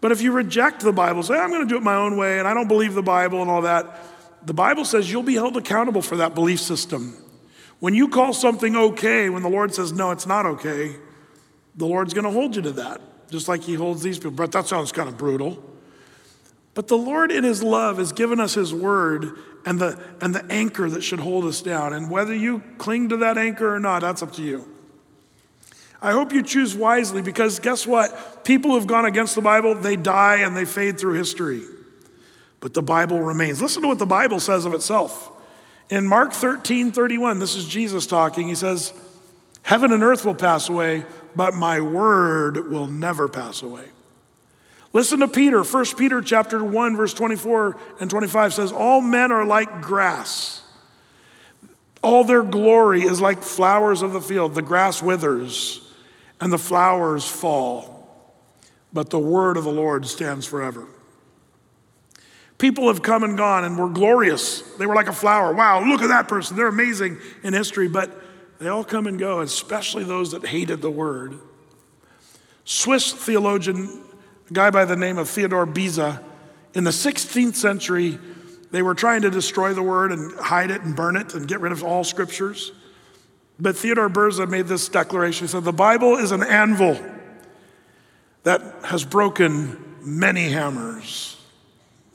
[0.02, 2.40] But if you reject the Bible, say, I'm going to do it my own way
[2.40, 3.86] and I don't believe the Bible and all that,
[4.44, 7.16] the Bible says you'll be held accountable for that belief system.
[7.78, 10.96] When you call something okay, when the Lord says, no, it's not okay,
[11.76, 13.00] the Lord's going to hold you to that,
[13.30, 14.32] just like He holds these people.
[14.32, 15.62] But that sounds kind of brutal.
[16.74, 20.44] But the Lord, in His love, has given us His word and the, and the
[20.50, 21.92] anchor that should hold us down.
[21.92, 24.71] And whether you cling to that anchor or not, that's up to you.
[26.02, 28.44] I hope you choose wisely because guess what?
[28.44, 31.62] People who've gone against the Bible, they die and they fade through history.
[32.58, 33.62] But the Bible remains.
[33.62, 35.30] Listen to what the Bible says of itself.
[35.90, 38.48] In Mark 13 31, this is Jesus talking.
[38.48, 38.92] He says,
[39.62, 41.04] Heaven and earth will pass away,
[41.36, 43.84] but my word will never pass away.
[44.92, 45.62] Listen to Peter.
[45.62, 50.62] 1 Peter chapter 1 verse 24 and 25 says all men are like grass.
[52.02, 54.54] All their glory is like flowers of the field.
[54.54, 55.81] The grass withers
[56.42, 58.34] and the flowers fall,
[58.92, 60.88] but the word of the Lord stands forever.
[62.58, 64.62] People have come and gone and were glorious.
[64.76, 65.54] They were like a flower.
[65.54, 66.56] Wow, look at that person.
[66.56, 68.10] They're amazing in history, but
[68.58, 71.38] they all come and go, especially those that hated the word.
[72.64, 74.02] Swiss theologian
[74.50, 76.20] a guy by the name of Theodore Beza.
[76.74, 78.18] In the 16th century,
[78.72, 81.60] they were trying to destroy the word and hide it and burn it and get
[81.60, 82.72] rid of all scriptures.
[83.62, 85.46] But Theodore Beza made this declaration.
[85.46, 87.00] He said, The Bible is an anvil
[88.42, 91.40] that has broken many hammers.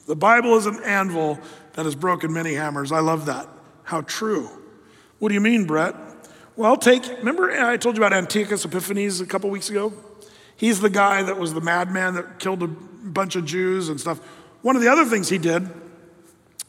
[0.07, 1.39] The Bible is an anvil
[1.73, 2.91] that has broken many hammers.
[2.91, 3.47] I love that.
[3.83, 4.49] How true.
[5.19, 5.95] What do you mean, Brett?
[6.57, 9.93] Well, take, remember I told you about Antiochus Epiphanes a couple weeks ago?
[10.57, 14.19] He's the guy that was the madman that killed a bunch of Jews and stuff.
[14.63, 15.69] One of the other things he did,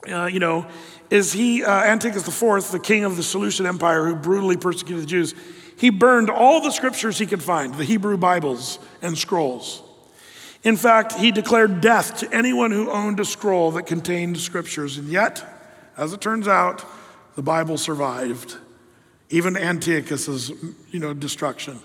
[0.09, 0.69] uh, you know,
[1.11, 5.07] is he, uh, Antiochus IV, the king of the Seleucid Empire who brutally persecuted the
[5.07, 5.35] Jews,
[5.77, 9.83] he burned all the scriptures he could find, the Hebrew Bibles and scrolls.
[10.65, 14.99] In fact, he declared death to anyone who owned a scroll that contained scriptures.
[14.99, 15.45] And yet,
[15.97, 16.85] as it turns out,
[17.37, 18.57] the Bible survived,
[19.31, 20.51] even Antiochus's,
[20.91, 21.79] you know, destruction.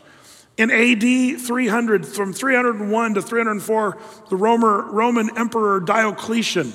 [0.57, 3.97] In AD 300, from 301 to 304,
[4.29, 6.73] the Roman Emperor Diocletian.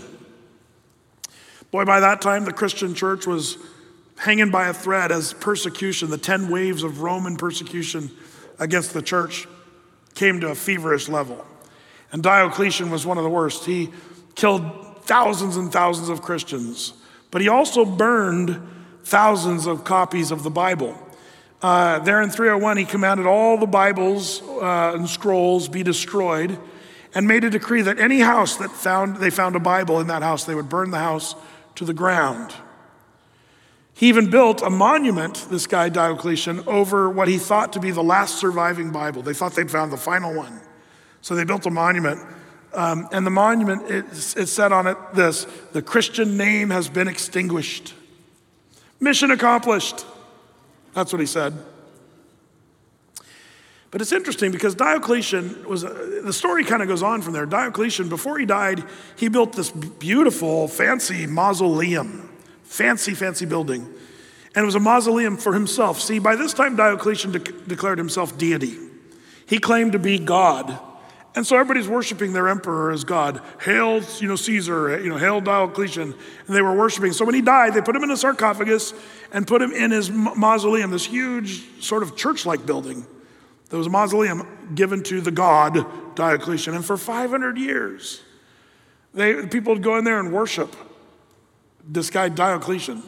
[1.70, 3.58] Boy, by that time, the Christian church was
[4.16, 8.10] hanging by a thread as persecution, the 10 waves of Roman persecution
[8.58, 9.46] against the church
[10.14, 11.44] came to a feverish level.
[12.10, 13.66] And Diocletian was one of the worst.
[13.66, 13.90] He
[14.34, 16.94] killed thousands and thousands of Christians,
[17.30, 18.60] but he also burned
[19.04, 20.98] thousands of copies of the Bible.
[21.60, 26.58] Uh, there in 301, he commanded all the Bibles uh, and scrolls be destroyed
[27.14, 30.22] and made a decree that any house that found they found a Bible in that
[30.22, 31.34] house, they would burn the house
[31.78, 32.52] to the ground.
[33.94, 38.02] He even built a monument, this guy Diocletian, over what he thought to be the
[38.02, 39.22] last surviving Bible.
[39.22, 40.60] They thought they'd found the final one.
[41.22, 42.20] So they built a monument.
[42.74, 44.04] Um, and the monument, it,
[44.36, 47.94] it said on it this the Christian name has been extinguished.
[49.00, 50.04] Mission accomplished.
[50.94, 51.54] That's what he said.
[53.90, 57.46] But it's interesting because Diocletian was, uh, the story kind of goes on from there.
[57.46, 58.84] Diocletian, before he died,
[59.16, 62.28] he built this beautiful, fancy mausoleum,
[62.64, 63.82] fancy, fancy building.
[64.54, 66.00] And it was a mausoleum for himself.
[66.00, 68.76] See, by this time, Diocletian de- declared himself deity.
[69.46, 70.78] He claimed to be God.
[71.34, 73.40] And so everybody's worshiping their emperor as God.
[73.62, 76.14] Hail, you know, Caesar, you know, hail Diocletian.
[76.46, 77.12] And they were worshiping.
[77.12, 78.92] So when he died, they put him in a sarcophagus
[79.32, 83.06] and put him in his mausoleum, this huge sort of church like building.
[83.68, 86.74] There was a mausoleum given to the god Diocletian.
[86.74, 88.22] And for 500 years,
[89.14, 90.74] they, people would go in there and worship
[91.84, 93.02] this guy Diocletian.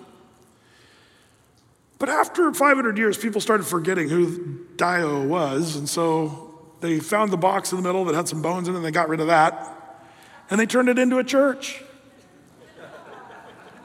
[1.98, 5.76] But after 500 years, people started forgetting who Dio was.
[5.76, 8.78] And so they found the box in the middle that had some bones in it,
[8.78, 9.76] and they got rid of that.
[10.50, 11.82] And they turned it into a church.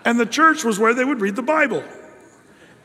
[0.06, 1.84] And the church was where they would read the Bible.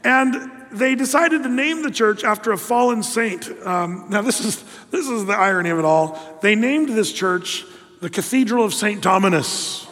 [0.02, 3.50] And they decided to name the church after a fallen saint.
[3.64, 6.18] Um, now, this is, this is the irony of it all.
[6.42, 7.64] They named this church
[8.00, 9.02] the Cathedral of St.
[9.02, 9.86] Dominus.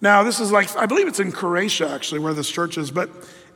[0.00, 3.10] Now, this is like, I believe it's in Croatia actually, where this church is, but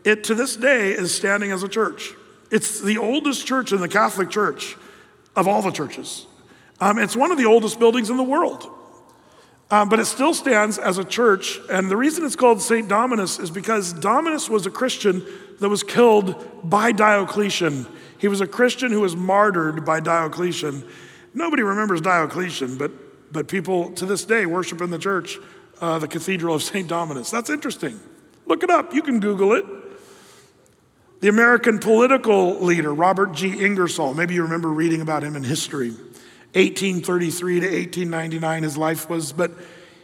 [0.04, 2.12] it to this day is standing as a church.
[2.50, 4.76] It's the oldest church in the Catholic Church
[5.36, 6.26] of all the churches.
[6.80, 8.68] Um, it's one of the oldest buildings in the world.
[9.70, 11.60] Um, but it still stands as a church.
[11.70, 12.88] And the reason it's called St.
[12.88, 15.24] Dominus is because Dominus was a Christian
[15.60, 17.86] that was killed by Diocletian.
[18.18, 20.84] He was a Christian who was martyred by Diocletian.
[21.32, 22.90] Nobody remembers Diocletian, but,
[23.32, 25.38] but people to this day worship in the church
[25.80, 26.86] uh, the Cathedral of St.
[26.86, 27.30] Dominus.
[27.30, 27.98] That's interesting.
[28.46, 29.64] Look it up, you can Google it.
[31.20, 33.64] The American political leader, Robert G.
[33.64, 35.90] Ingersoll, maybe you remember reading about him in history.
[36.52, 39.52] 1833 to 1899, his life was, but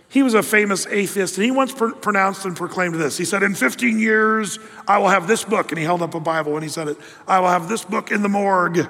[0.09, 3.18] he was a famous atheist, and he once pr- pronounced and proclaimed this.
[3.18, 5.72] He said, In 15 years, I will have this book.
[5.72, 8.11] And he held up a Bible and he said it I will have this book
[8.11, 8.88] in the morgue.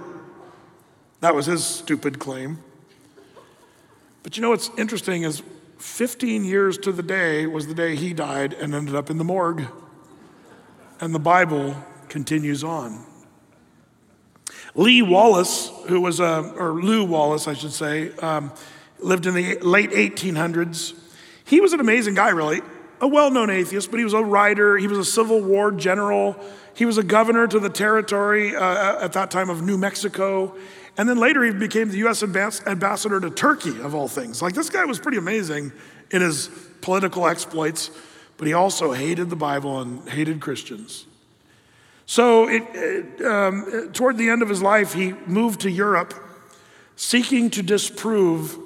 [1.20, 2.58] That was his stupid claim.
[4.22, 5.42] But you know what's interesting is
[5.78, 9.24] 15 years to the day was the day he died and ended up in the
[9.24, 9.64] morgue.
[11.00, 11.76] And the Bible
[12.08, 13.04] continues on.
[14.74, 18.52] Lee Wallace, who was a, or Lew Wallace, I should say, um,
[18.98, 20.94] lived in the late 1800s.
[21.46, 22.60] He was an amazing guy, really.
[23.00, 24.76] A well known atheist, but he was a writer.
[24.76, 26.36] He was a Civil War general.
[26.74, 30.54] He was a governor to the territory uh, at that time of New Mexico.
[30.98, 34.42] And then later he became the US ambassador to Turkey, of all things.
[34.42, 35.72] Like this guy was pretty amazing
[36.10, 36.48] in his
[36.80, 37.90] political exploits,
[38.38, 41.06] but he also hated the Bible and hated Christians.
[42.06, 46.14] So, it, it, um, toward the end of his life, he moved to Europe
[46.94, 48.58] seeking to disprove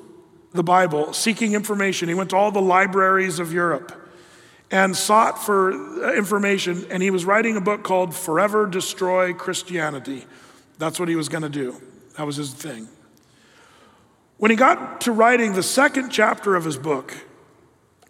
[0.53, 2.09] the Bible, seeking information.
[2.09, 3.93] He went to all the libraries of Europe
[4.71, 10.25] and sought for uh, information, and he was writing a book called Forever Destroy Christianity.
[10.79, 11.81] That's what he was going to do,
[12.17, 12.89] that was his thing.
[14.39, 17.15] When he got to writing the second chapter of his book,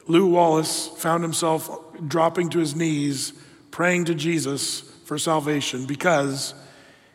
[0.06, 1.68] Lew Wallace found himself
[2.06, 3.32] dropping to his knees,
[3.70, 6.54] praying to Jesus for salvation because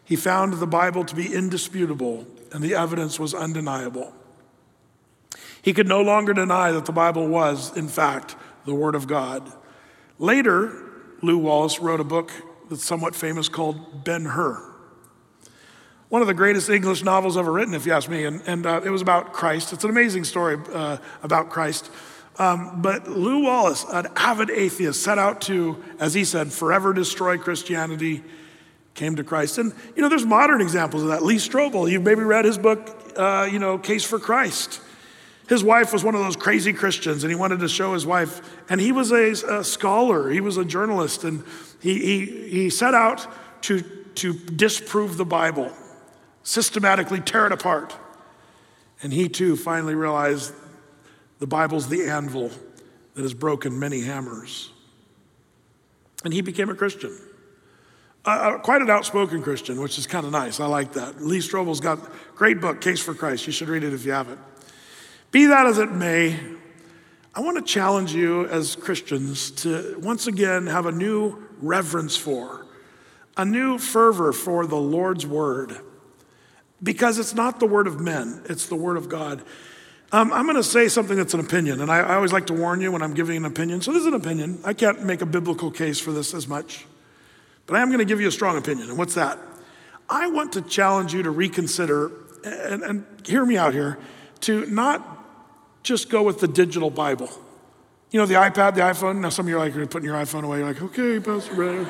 [0.03, 4.13] he found the Bible to be indisputable and the evidence was undeniable.
[5.65, 8.35] He could no longer deny that the Bible was, in fact,
[8.65, 9.51] the Word of God.
[10.19, 10.71] Later,
[11.23, 12.31] Lew Wallace wrote a book
[12.69, 14.63] that's somewhat famous called Ben Hur.
[16.09, 18.81] One of the greatest English novels ever written, if you ask me, and, and uh,
[18.85, 19.73] it was about Christ.
[19.73, 21.89] It's an amazing story uh, about Christ.
[22.37, 27.39] Um, but Lew Wallace, an avid atheist, set out to, as he said, forever destroy
[27.39, 28.23] Christianity,
[28.93, 29.57] came to Christ.
[29.57, 31.23] And, you know, there's modern examples of that.
[31.23, 34.81] Lee Strobel, you've maybe read his book, uh, you know, Case for Christ.
[35.47, 38.41] His wife was one of those crazy Christians, and he wanted to show his wife.
[38.69, 41.43] And he was a, a scholar, he was a journalist, and
[41.81, 43.27] he, he, he set out
[43.63, 43.81] to,
[44.15, 45.71] to disprove the Bible,
[46.43, 47.95] systematically tear it apart.
[49.03, 50.53] And he too finally realized
[51.39, 52.49] the Bible's the anvil
[53.13, 54.71] that has broken many hammers.
[56.23, 57.15] And he became a Christian.
[58.25, 60.59] Uh, quite an outspoken Christian, which is kind of nice.
[60.59, 61.21] I like that.
[61.21, 61.99] Lee Strobel's got
[62.35, 63.45] great book, Case for Christ.
[63.45, 64.39] You should read it if you haven't.
[65.35, 66.39] Be that as it may,
[67.33, 72.65] I want to challenge you as Christians to once again have a new reverence for,
[73.35, 75.77] a new fervor for the Lord's word
[76.81, 79.43] because it's not the word of men, it's the word of God.
[80.13, 82.53] Um, I'm going to say something that's an opinion, and I, I always like to
[82.53, 83.81] warn you when I'm giving an opinion.
[83.81, 84.61] So, this is an opinion.
[84.63, 86.85] I can't make a biblical case for this as much,
[87.65, 88.87] but I am going to give you a strong opinion.
[88.87, 89.37] And what's that?
[90.09, 92.09] I want to challenge you to reconsider,
[92.45, 93.99] and, and hear me out here,
[94.39, 95.11] to not
[95.85, 97.29] just go with the digital Bible.
[98.11, 99.19] You know, the iPad, the iPhone.
[99.19, 100.57] Now, some of you are like, you're putting your iPhone away.
[100.57, 101.87] You're like, okay, Pastor Brad.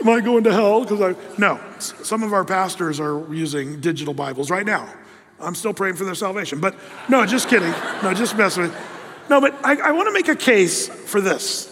[0.00, 0.82] Am I going to hell?
[0.82, 4.92] Because I, no, some of our pastors are using digital Bibles right now.
[5.40, 6.60] I'm still praying for their salvation.
[6.60, 6.76] But
[7.08, 7.72] no, just kidding.
[8.02, 8.76] No, just messing with.
[9.28, 11.68] No, but I, I want to make a case for this.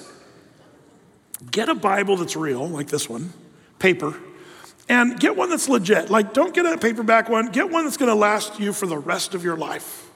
[1.51, 3.33] Get a Bible that's real, like this one,
[3.79, 4.15] paper,
[4.89, 6.11] and get one that's legit.
[6.11, 8.99] Like, don't get a paperback one, get one that's going to last you for the
[8.99, 10.10] rest of your life.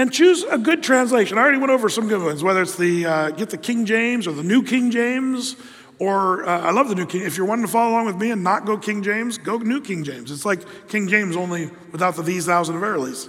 [0.00, 1.36] And choose a good translation.
[1.36, 4.26] I already went over some good ones, whether it's the, uh, get the King James
[4.26, 5.56] or the New King James
[5.98, 7.20] or uh, I love the New King.
[7.20, 9.82] If you're wanting to follow along with me and not go King James, go New
[9.82, 10.30] King James.
[10.30, 13.28] It's like King James only without the these, thous, and verilies.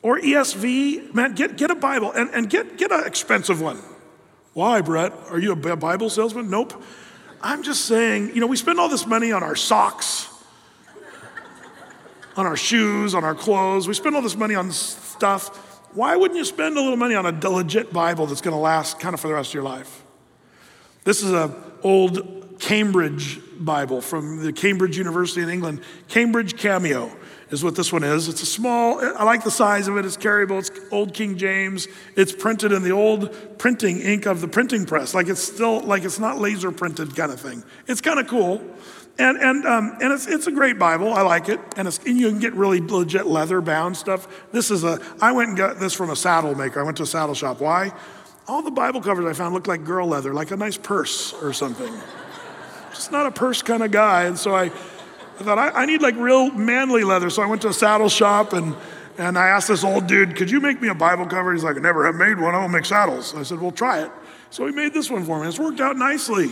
[0.00, 3.78] Or ESV, man, get, get a Bible and, and get, get an expensive one.
[4.54, 5.12] Why, Brett?
[5.28, 6.48] Are you a Bible salesman?
[6.48, 6.82] Nope.
[7.42, 10.30] I'm just saying, you know, we spend all this money on our socks,
[12.36, 13.88] on our shoes, on our clothes.
[13.88, 15.80] We spend all this money on stuff.
[15.94, 19.00] Why wouldn't you spend a little money on a legit Bible that's going to last
[19.00, 20.04] kind of for the rest of your life?
[21.04, 25.80] This is an old Cambridge Bible from the Cambridge University in England.
[26.08, 27.10] Cambridge Cameo
[27.50, 28.28] is what this one is.
[28.28, 30.04] It's a small, I like the size of it.
[30.04, 30.58] It's carryable.
[30.58, 31.86] It's old King James.
[32.16, 35.14] It's printed in the old printing ink of the printing press.
[35.14, 37.62] Like it's still, like it's not laser printed kind of thing.
[37.86, 38.62] It's kind of cool.
[39.18, 41.14] And, and, um, and it's, it's a great Bible.
[41.14, 41.58] I like it.
[41.76, 44.28] And, and you can get really legit leather bound stuff.
[44.52, 46.80] This is a, I went and got this from a saddle maker.
[46.80, 47.60] I went to a saddle shop.
[47.60, 47.92] Why?
[48.48, 51.52] all the Bible covers I found looked like girl leather, like a nice purse or
[51.52, 51.92] something.
[52.90, 54.24] Just not a purse kind of guy.
[54.24, 57.28] And so I, I thought, I, I, need like real manly leather.
[57.28, 58.74] So I went to a saddle shop and,
[59.18, 61.52] and I asked this old dude, could you make me a Bible cover?
[61.52, 62.54] He's like, I never have made one.
[62.54, 63.34] I don't make saddles.
[63.34, 64.10] I said, well, try it.
[64.50, 65.48] So he made this one for me.
[65.48, 66.50] It's worked out nicely.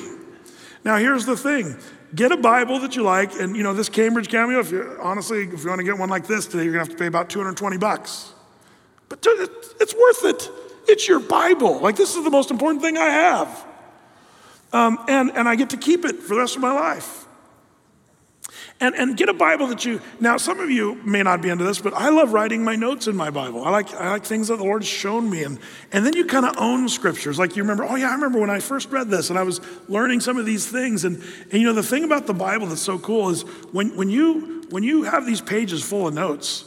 [0.84, 1.76] Now, here's the thing.
[2.14, 4.60] Get a Bible that you like, and you know this Cambridge Cameo.
[4.60, 6.92] If you honestly, if you want to get one like this today, you're gonna have
[6.92, 8.32] to pay about 220 bucks.
[9.08, 9.24] But
[9.80, 10.50] it's worth it.
[10.86, 11.80] It's your Bible.
[11.80, 13.66] Like, this is the most important thing I have.
[14.72, 17.23] Um, and, and I get to keep it for the rest of my life.
[18.80, 21.64] And, and get a Bible that you, now some of you may not be into
[21.64, 23.64] this, but I love writing my notes in my Bible.
[23.64, 25.44] I like, I like things that the Lord has shown me.
[25.44, 25.60] And,
[25.92, 27.38] and then you kind of own scriptures.
[27.38, 29.60] Like you remember, oh yeah, I remember when I first read this and I was
[29.88, 31.04] learning some of these things.
[31.04, 34.10] And, and you know, the thing about the Bible that's so cool is when, when,
[34.10, 36.64] you, when you have these pages full of notes,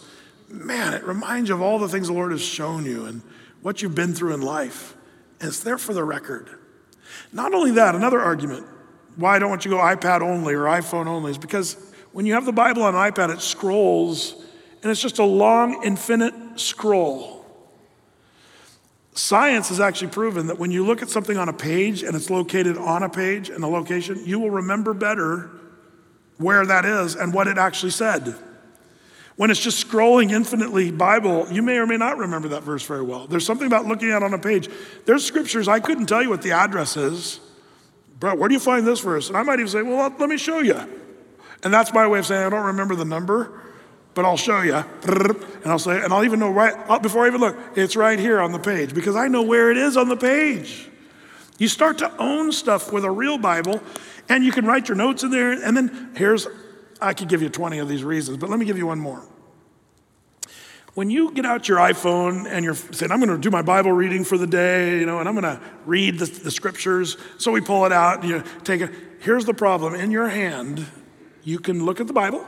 [0.47, 3.05] man, it reminds you of all the things the Lord has shown you.
[3.05, 3.21] And,
[3.61, 4.95] what you've been through in life.
[5.39, 6.49] And it's there for the record.
[7.31, 8.65] Not only that, another argument
[9.15, 11.75] why I don't want you to go iPad only or iPhone only is because
[12.11, 14.35] when you have the Bible on iPad, it scrolls
[14.81, 17.45] and it's just a long, infinite scroll.
[19.13, 22.29] Science has actually proven that when you look at something on a page and it's
[22.29, 25.49] located on a page and a location, you will remember better
[26.37, 28.35] where that is and what it actually said.
[29.35, 33.01] When it's just scrolling infinitely Bible, you may or may not remember that verse very
[33.01, 33.27] well.
[33.27, 34.69] There's something about looking at on a page.
[35.05, 37.39] There's scriptures, I couldn't tell you what the address is.
[38.19, 39.29] Bro, where do you find this verse?
[39.29, 40.87] And I might even say, well, let me show you.
[41.67, 43.51] And that's my way of saying I don't remember the number,
[44.13, 44.73] but I'll show you.
[44.73, 48.17] And I'll say, and I'll even know right uh, before I even look, it's right
[48.17, 50.87] here on the page because I know where it is on the page.
[51.57, 53.83] You start to own stuff with a real Bible,
[54.29, 55.51] and you can write your notes in there.
[55.51, 56.47] And then here's
[57.01, 59.21] I could give you 20 of these reasons, but let me give you one more.
[60.93, 63.91] When you get out your iPhone and you're saying, I'm going to do my Bible
[63.91, 67.51] reading for the day, you know, and I'm going to read the, the scriptures, so
[67.51, 68.89] we pull it out, and you take it.
[69.19, 70.87] Here's the problem in your hand,
[71.47, 72.45] you can look at the Bible.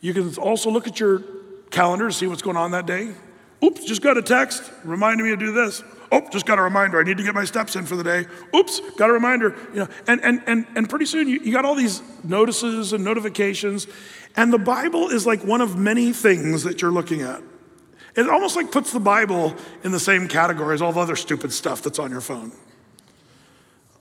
[0.00, 1.22] You can also look at your
[1.70, 3.12] calendar to see what's going on that day.
[3.62, 5.84] Oops, just got a text reminding me to do this.
[6.10, 6.98] Oh, just got a reminder.
[6.98, 8.24] I need to get my steps in for the day.
[8.56, 9.54] Oops, got a reminder.
[9.74, 13.04] You know, and, and, and, and pretty soon you, you got all these notices and
[13.04, 13.86] notifications.
[14.34, 17.42] And the Bible is like one of many things that you're looking at.
[18.16, 21.52] It almost like puts the Bible in the same category as all the other stupid
[21.52, 22.50] stuff that's on your phone.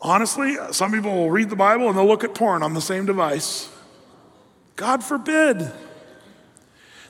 [0.01, 3.05] Honestly, some people will read the Bible and they'll look at porn on the same
[3.05, 3.72] device.
[4.75, 5.71] God forbid.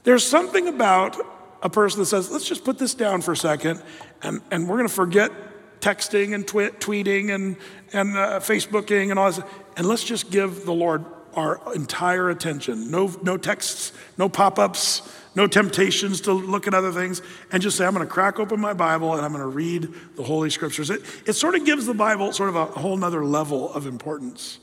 [0.03, 1.17] There's something about
[1.61, 3.81] a person that says, let's just put this down for a second
[4.21, 5.31] and, and we're going to forget
[5.79, 7.57] texting and twi- tweeting and,
[7.91, 9.43] and uh, Facebooking and all this,
[9.75, 11.05] and let's just give the Lord
[11.35, 12.89] our entire attention.
[12.89, 15.01] No, no texts, no pop ups,
[15.35, 18.59] no temptations to look at other things, and just say, I'm going to crack open
[18.61, 20.89] my Bible and I'm going to read the Holy Scriptures.
[20.89, 24.59] It, it sort of gives the Bible sort of a whole nother level of importance.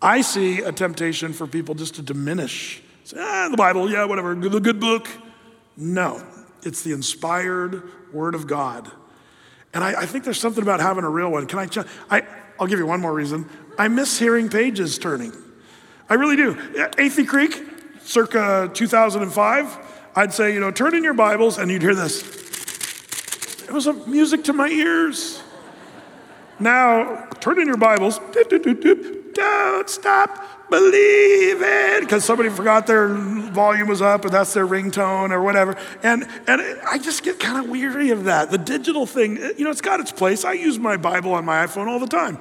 [0.00, 2.82] I see a temptation for people just to diminish.
[3.04, 5.08] Say, ah, the Bible, yeah, whatever, the good book.
[5.76, 6.24] No,
[6.62, 7.82] it's the inspired
[8.12, 8.90] Word of God.
[9.74, 11.46] And I, I think there's something about having a real one.
[11.46, 12.22] Can I, ch- I?
[12.58, 13.48] I'll give you one more reason.
[13.78, 15.32] I miss hearing pages turning.
[16.08, 16.54] I really do.
[16.54, 17.62] Athey Creek,
[18.02, 19.78] circa 2005,
[20.16, 22.22] I'd say, you know, turn in your Bibles, and you'd hear this.
[23.68, 25.42] It was music to my ears.
[26.58, 28.18] Now, turn in your Bibles.
[29.38, 35.40] Don't stop believing because somebody forgot their volume was up and that's their ringtone or
[35.40, 35.76] whatever.
[36.02, 38.50] And, and I just get kind of weary of that.
[38.50, 40.44] The digital thing, you know, it's got its place.
[40.44, 42.38] I use my Bible on my iPhone all the time.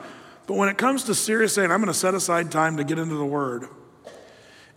[0.48, 2.98] But when it comes to serious saying, I'm going to set aside time to get
[2.98, 3.68] into the Word.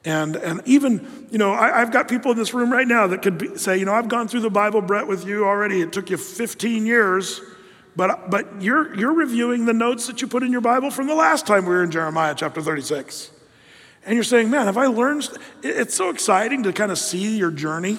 [0.05, 3.23] And, and even, you know, I, have got people in this room right now that
[3.23, 5.81] could be, say, you know, I've gone through the Bible, Brett, with you already.
[5.81, 7.41] It took you 15 years.
[8.01, 11.14] But, but you're, you're reviewing the notes that you put in your Bible from the
[11.14, 13.30] last time we were in Jeremiah chapter 36.
[14.07, 15.28] And you're saying, man, have I learned?
[15.62, 17.98] It's so exciting to kind of see your journey.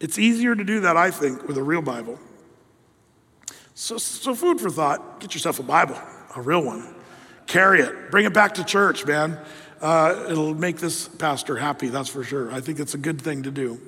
[0.00, 2.18] It's easier to do that, I think, with a real Bible.
[3.76, 6.00] So, so food for thought get yourself a Bible,
[6.34, 6.92] a real one.
[7.46, 9.38] Carry it, bring it back to church, man.
[9.80, 12.52] Uh, it'll make this pastor happy, that's for sure.
[12.52, 13.80] I think it's a good thing to do.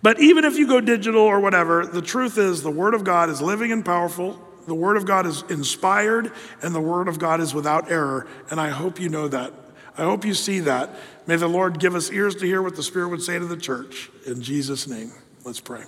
[0.00, 3.28] But even if you go digital or whatever, the truth is the Word of God
[3.28, 4.45] is living and powerful.
[4.66, 8.26] The Word of God is inspired, and the Word of God is without error.
[8.50, 9.52] And I hope you know that.
[9.96, 10.90] I hope you see that.
[11.26, 13.56] May the Lord give us ears to hear what the Spirit would say to the
[13.56, 14.10] church.
[14.26, 15.12] In Jesus' name,
[15.44, 15.84] let's pray.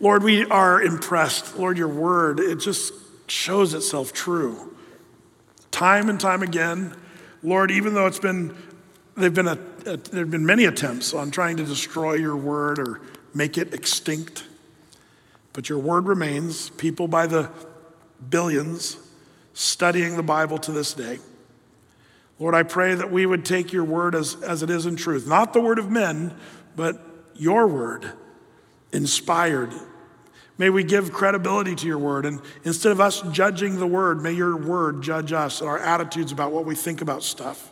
[0.00, 1.56] Lord, we are impressed.
[1.56, 2.92] Lord, your word, it just
[3.28, 4.74] shows itself true.
[5.70, 6.94] Time and time again,
[7.42, 8.54] Lord, even though it's been,
[9.16, 12.78] they've been a, a, there have been many attempts on trying to destroy your word
[12.80, 13.00] or
[13.32, 14.44] make it extinct,
[15.52, 16.70] but your word remains.
[16.70, 17.50] People by the
[18.30, 18.96] billions
[19.54, 21.18] studying the Bible to this day.
[22.38, 25.26] Lord, I pray that we would take your word as, as it is in truth,
[25.26, 26.34] not the word of men,
[26.74, 27.00] but
[27.36, 28.10] your word,
[28.92, 29.72] inspired.
[30.58, 32.26] May we give credibility to your word.
[32.26, 36.32] And instead of us judging the word, may your word judge us and our attitudes
[36.32, 37.70] about what we think about stuff.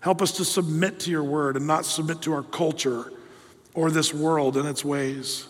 [0.00, 3.12] Help us to submit to your word and not submit to our culture
[3.74, 5.47] or this world and its ways.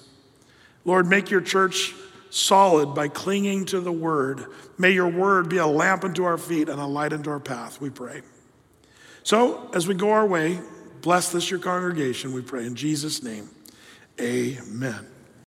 [0.84, 1.94] Lord, make your church
[2.30, 4.46] solid by clinging to the word.
[4.76, 7.80] May your word be a lamp unto our feet and a light unto our path,
[7.80, 8.22] we pray.
[9.22, 10.60] So, as we go our way,
[11.02, 12.66] bless this your congregation, we pray.
[12.66, 13.48] In Jesus' name,
[14.20, 15.06] amen.